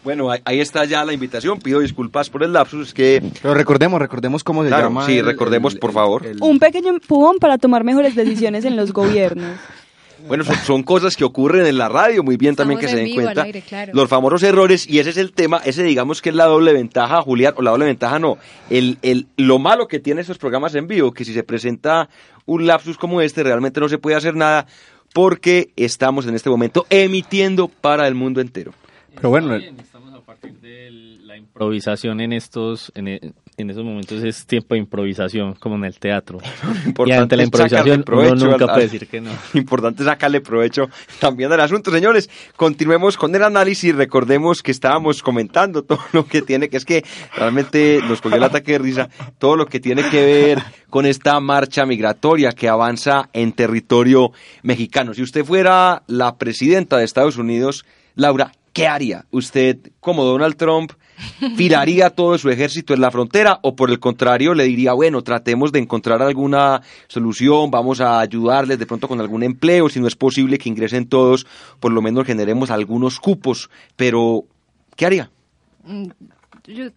[0.03, 1.59] Bueno, ahí está ya la invitación.
[1.59, 2.95] Pido disculpas por el lapsus.
[2.95, 5.05] que Pero recordemos, recordemos cómo se llama.
[5.07, 6.25] Sí, recordemos, por favor.
[6.41, 9.59] Un pequeño empujón para tomar mejores decisiones en los gobiernos.
[10.27, 13.47] Bueno, son, cosas que ocurren en la radio, muy bien también que se den cuenta.
[13.93, 17.23] Los famosos errores, y ese es el tema, ese digamos que es la doble ventaja,
[17.23, 18.37] Julián, o la doble ventaja no.
[18.69, 22.09] El, el, lo malo que tienen esos programas en vivo, que si se presenta
[22.47, 24.67] un lapsus como este, realmente no se puede hacer nada,
[25.15, 28.73] porque estamos en este momento emitiendo para el mundo entero.
[29.15, 34.47] Pero bueno, estamos a partir de la improvisación en estos, en, en esos momentos es
[34.47, 36.39] tiempo de improvisación, como en el teatro.
[37.07, 39.31] y ante la improvisación uno nunca puede decir que no.
[39.55, 40.89] Importante sacarle provecho
[41.19, 41.91] también al asunto.
[41.91, 43.95] Señores, continuemos con el análisis.
[43.95, 47.05] Recordemos que estábamos comentando todo lo que tiene, que es que
[47.37, 51.39] realmente nos cogió el ataque de risa, todo lo que tiene que ver con esta
[51.41, 54.33] marcha migratoria que avanza en territorio
[54.63, 55.13] mexicano.
[55.13, 57.85] Si usted fuera la presidenta de Estados Unidos,
[58.15, 60.93] Laura, ¿qué haría usted como Donald Trump?
[61.57, 65.73] ¿Filaría todo su ejército en la frontera o por el contrario le diría, bueno, tratemos
[65.73, 70.16] de encontrar alguna solución, vamos a ayudarles de pronto con algún empleo, si no es
[70.16, 71.47] posible que ingresen todos,
[71.79, 74.45] por lo menos generemos algunos cupos, pero
[74.97, 75.31] ¿qué haría?
[75.85, 76.07] Mm,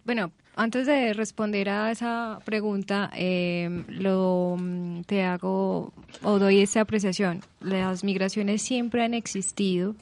[0.04, 6.82] bueno, antes de responder a esa pregunta, eh, lo, mm, te hago o doy esta
[6.82, 7.40] apreciación.
[7.60, 9.96] Las migraciones siempre han existido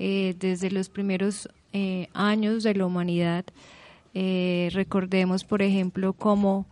[0.00, 3.44] eh, desde los primeros eh, años de la humanidad.
[4.14, 6.64] Eh, recordemos, por ejemplo, cómo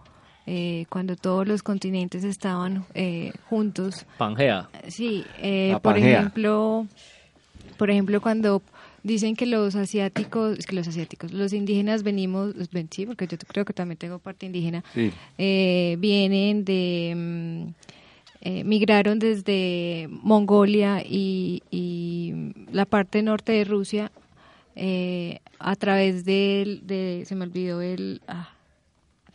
[0.47, 4.07] eh, cuando todos los continentes estaban eh, juntos.
[4.17, 4.69] Pangea.
[4.89, 6.19] Sí, eh, La por Pangea.
[6.21, 6.87] ejemplo,
[7.77, 8.63] por ejemplo, cuando
[9.03, 13.65] dicen que los asiáticos, que los asiáticos, los indígenas venimos, ven, sí, porque yo creo
[13.65, 15.11] que también tengo parte indígena, Sí.
[15.39, 17.75] eh, vienen de, mm,
[18.43, 24.11] eh, migraron desde Mongolia y, y la parte norte de Rusia
[24.77, 28.51] eh, a través del, de, se me olvidó el, ah,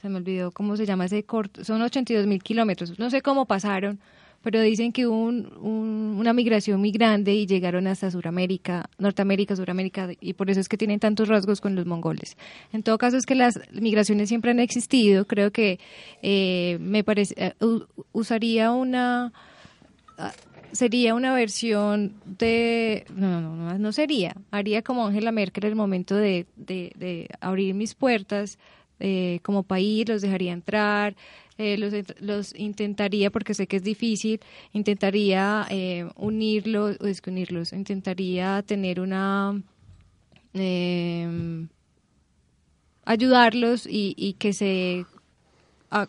[0.01, 3.45] se me olvidó cómo se llama ese corto, son 82 mil kilómetros, no sé cómo
[3.45, 3.99] pasaron,
[4.43, 9.55] pero dicen que hubo un- un- una migración muy grande y llegaron hasta Sudamérica, Norteamérica,
[9.55, 12.37] Sudamérica, y por eso es que tienen tantos rasgos con los mongoles.
[12.71, 15.79] En todo caso es que las migraciones siempre han existido, creo que
[16.21, 19.33] eh, me parece, eh, u- usaría una,
[20.17, 20.31] ah,
[20.71, 26.15] sería una versión de, no, no, no, no sería, haría como Angela Merkel el momento
[26.15, 28.57] de, de, abrir mis puertas
[28.99, 31.15] eh, como país, los dejaría entrar,
[31.57, 34.39] eh, los, los intentaría, porque sé que es difícil,
[34.73, 39.61] intentaría eh, unirlos, o es que unirlos, intentaría tener una...
[40.53, 41.67] eh,
[43.05, 45.05] ayudarlos y, y que se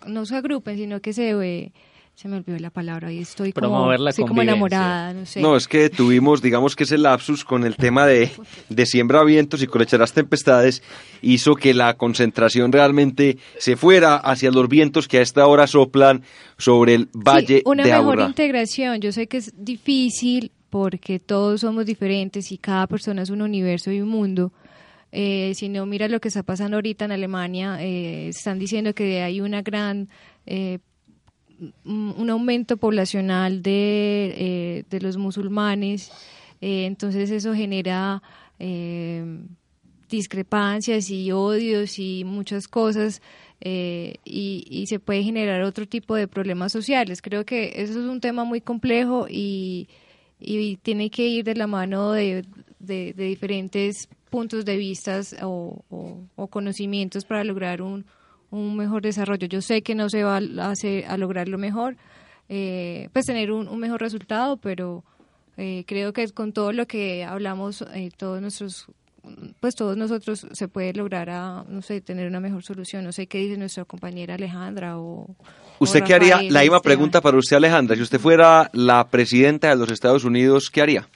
[0.06, 1.72] no se agrupen sino que se eh,
[2.18, 5.88] se me olvidó la palabra y estoy como, estoy enamorada no sé No, es que
[5.88, 8.32] tuvimos, digamos que ese lapsus con el tema de,
[8.68, 10.82] de siembra vientos y colecharás las tempestades
[11.22, 16.24] hizo que la concentración realmente se fuera hacia los vientos que a esta hora soplan
[16.56, 19.00] sobre el valle Sí, una de mejor integración.
[19.00, 23.92] Yo sé que es difícil porque todos somos diferentes y cada persona es un universo
[23.92, 24.50] y un mundo.
[25.12, 27.80] Eh, si no, mira lo que está pasando ahorita en Alemania.
[27.80, 30.08] eh, están diciendo que hay una gran
[30.46, 30.80] eh,
[31.84, 36.10] un aumento poblacional de, eh, de los musulmanes.
[36.60, 38.22] eh, entonces eso genera
[38.58, 39.24] eh,
[40.08, 43.20] discrepancias y odios y muchas cosas
[43.60, 47.20] y, y se puede generar otro tipo de problemas sociales.
[47.22, 49.88] Creo que eso es un tema muy complejo y,
[50.40, 52.44] y tiene que ir de la mano de,
[52.78, 58.04] de- diferentes puntos de vista o, o- o conocimientos para lograr un,
[58.50, 59.46] un mejor desarrollo.
[59.46, 61.96] Yo sé que no se va a, hacer- a lograr lo mejor,
[62.48, 65.04] eh, pues tener un, un mejor resultado, pero
[65.56, 68.86] eh, creo que con todo lo que hablamos, eh, todos nuestros
[69.60, 73.04] pues todos nosotros se puede lograr a, no sé, tener una mejor solución.
[73.04, 75.34] No sé qué dice nuestra compañera Alejandra o...
[75.80, 76.40] ¿Usted o qué haría?
[76.50, 77.94] La misma pregunta para usted, Alejandra.
[77.94, 81.08] Si usted fuera la presidenta de los Estados Unidos, ¿qué haría?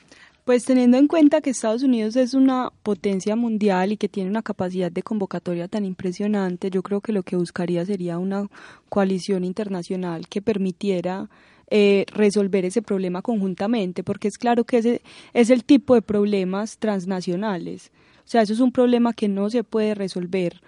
[0.44, 4.42] Pues teniendo en cuenta que Estados Unidos es una potencia mundial y que tiene una
[4.42, 8.48] capacidad de convocatoria tan impresionante, yo creo que lo que buscaría sería una
[8.88, 11.30] coalición internacional que permitiera
[11.70, 16.76] eh, resolver ese problema conjuntamente, porque es claro que ese es el tipo de problemas
[16.78, 17.92] transnacionales.
[18.24, 20.60] O sea, eso es un problema que no se puede resolver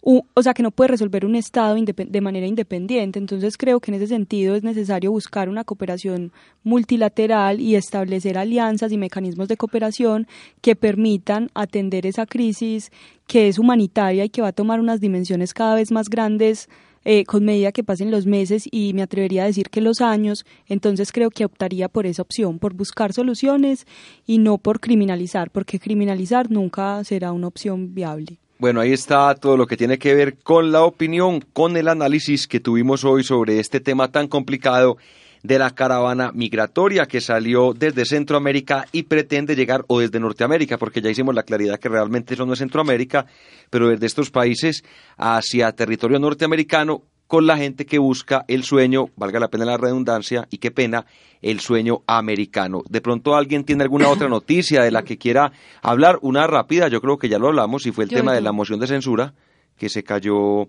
[0.00, 3.18] o sea, que no puede resolver un Estado de manera independiente.
[3.18, 6.32] Entonces creo que en ese sentido es necesario buscar una cooperación
[6.62, 10.26] multilateral y establecer alianzas y mecanismos de cooperación
[10.60, 12.90] que permitan atender esa crisis
[13.26, 16.68] que es humanitaria y que va a tomar unas dimensiones cada vez más grandes
[17.04, 20.44] eh, con medida que pasen los meses y me atrevería a decir que los años,
[20.66, 23.86] entonces creo que optaría por esa opción, por buscar soluciones
[24.26, 28.38] y no por criminalizar, porque criminalizar nunca será una opción viable.
[28.60, 32.48] Bueno, ahí está todo lo que tiene que ver con la opinión, con el análisis
[32.48, 34.96] que tuvimos hoy sobre este tema tan complicado
[35.44, 41.00] de la caravana migratoria que salió desde Centroamérica y pretende llegar o desde Norteamérica, porque
[41.00, 43.26] ya hicimos la claridad que realmente eso no es Centroamérica,
[43.70, 44.82] pero desde estos países
[45.16, 50.48] hacia territorio norteamericano con la gente que busca el sueño, valga la pena la redundancia,
[50.50, 51.06] y qué pena,
[51.42, 52.82] el sueño americano.
[52.88, 55.52] De pronto alguien tiene alguna otra noticia de la que quiera
[55.82, 58.40] hablar, una rápida, yo creo que ya lo hablamos, y fue el Yo, tema de
[58.40, 59.34] la moción de censura
[59.76, 60.68] que se cayó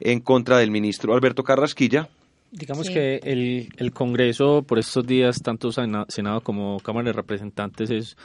[0.00, 2.08] en contra del ministro Alberto Carrasquilla.
[2.52, 2.94] Digamos Sí.
[2.94, 8.16] que el, el Congreso por estos días, tanto Sena- Senado como Cámara de Representantes, es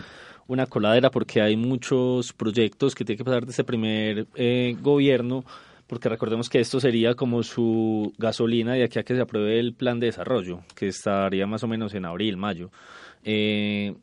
[0.48, 5.44] una coladera porque hay muchos proyectos que tienen que pasar de este primer eh, gobierno,
[5.92, 9.74] porque recordemos que esto sería como su gasolina de aquí a que se apruebe el
[9.74, 12.72] plan de desarrollo, que estaría más o menos en abril, mayo.
[13.26, 13.94] Eh,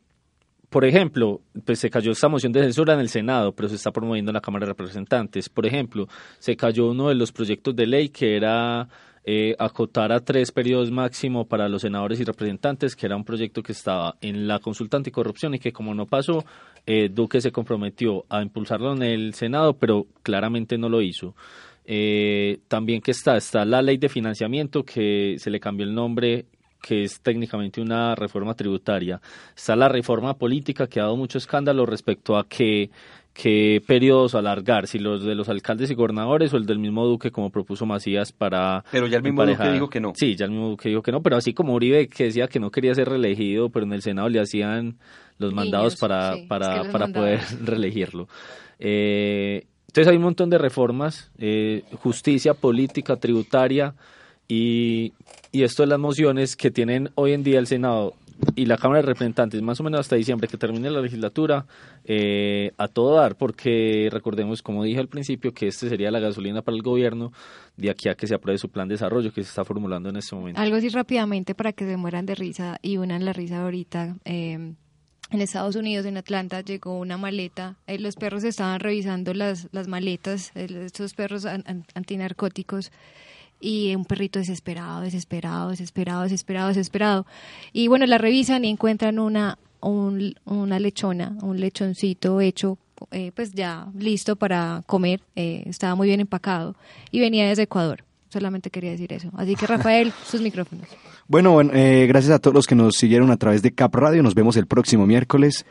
[0.69, 3.89] por ejemplo, pues se cayó esta moción de censura en el Senado, pero se está
[3.89, 5.49] promoviendo en la Cámara de Representantes.
[5.49, 8.87] Por ejemplo, se cayó uno de los proyectos de ley que era
[9.25, 13.63] eh, acotar a tres periodos máximo para los senadores y representantes, que era un proyecto
[13.63, 16.45] que estaba en la consulta anticorrupción y que como no pasó,
[16.85, 21.35] eh, Duque se comprometió a impulsarlo en el Senado, pero claramente no lo hizo.
[21.91, 26.45] Eh, también que está, está la ley de financiamiento que se le cambió el nombre
[26.79, 29.19] que es técnicamente una reforma tributaria.
[29.57, 32.91] Está la reforma política que ha dado mucho escándalo respecto a que
[33.33, 37.31] qué periodos alargar, si los de los alcaldes y gobernadores o el del mismo Duque
[37.31, 38.83] como propuso Macías para...
[38.91, 40.13] Pero ya el mismo Duque dijo que no.
[40.15, 42.59] Sí, ya el mismo Duque dijo que no, pero así como Uribe que decía que
[42.59, 44.99] no quería ser reelegido, pero en el Senado le hacían
[45.39, 48.27] los mandados para, para, para poder reelegirlo.
[48.77, 53.95] Eh, entonces hay un montón de reformas, eh, justicia, política, tributaria
[54.47, 55.13] y,
[55.51, 58.13] y esto de las mociones que tienen hoy en día el Senado
[58.55, 61.65] y la Cámara de Representantes, más o menos hasta diciembre que termine la legislatura,
[62.05, 66.61] eh, a todo dar, porque recordemos, como dije al principio, que este sería la gasolina
[66.61, 67.31] para el gobierno
[67.75, 70.17] de aquí a que se apruebe su plan de desarrollo que se está formulando en
[70.17, 70.61] este momento.
[70.61, 74.17] Algo así rápidamente para que se mueran de risa y unan la risa ahorita.
[74.23, 74.75] Eh,
[75.31, 77.75] en Estados Unidos, en Atlanta, llegó una maleta.
[77.87, 82.91] Eh, los perros estaban revisando las, las maletas, estos perros antinarcóticos
[83.59, 87.25] y un perrito desesperado, desesperado, desesperado, desesperado, desesperado.
[87.73, 92.77] Y bueno, la revisan y encuentran una, una lechona, un lechoncito hecho,
[93.11, 96.75] eh, pues ya listo para comer, eh, estaba muy bien empacado
[97.11, 98.03] y venía desde Ecuador.
[98.29, 99.29] Solamente quería decir eso.
[99.35, 100.87] Así que Rafael, sus micrófonos.
[101.27, 104.23] Bueno, eh, gracias a todos los que nos siguieron a través de Cap Radio.
[104.23, 105.65] Nos vemos el próximo miércoles.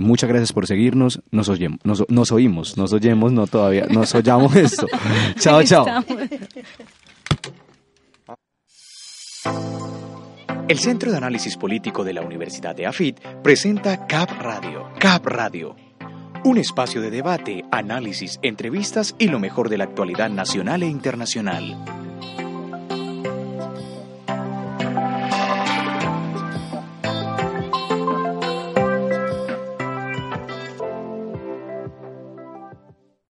[0.00, 1.20] muchas gracias por seguirnos.
[1.30, 4.86] Nos, oyemos, nos, nos oímos, nos oyemos, no todavía, nos oyamos esto.
[5.38, 5.86] chao, chao.
[10.68, 14.88] El Centro de Análisis Político de la Universidad de AFIT presenta CAP Radio.
[14.98, 15.91] CAP Radio.
[16.44, 21.76] Un espacio de debate, análisis, entrevistas y lo mejor de la actualidad nacional e internacional.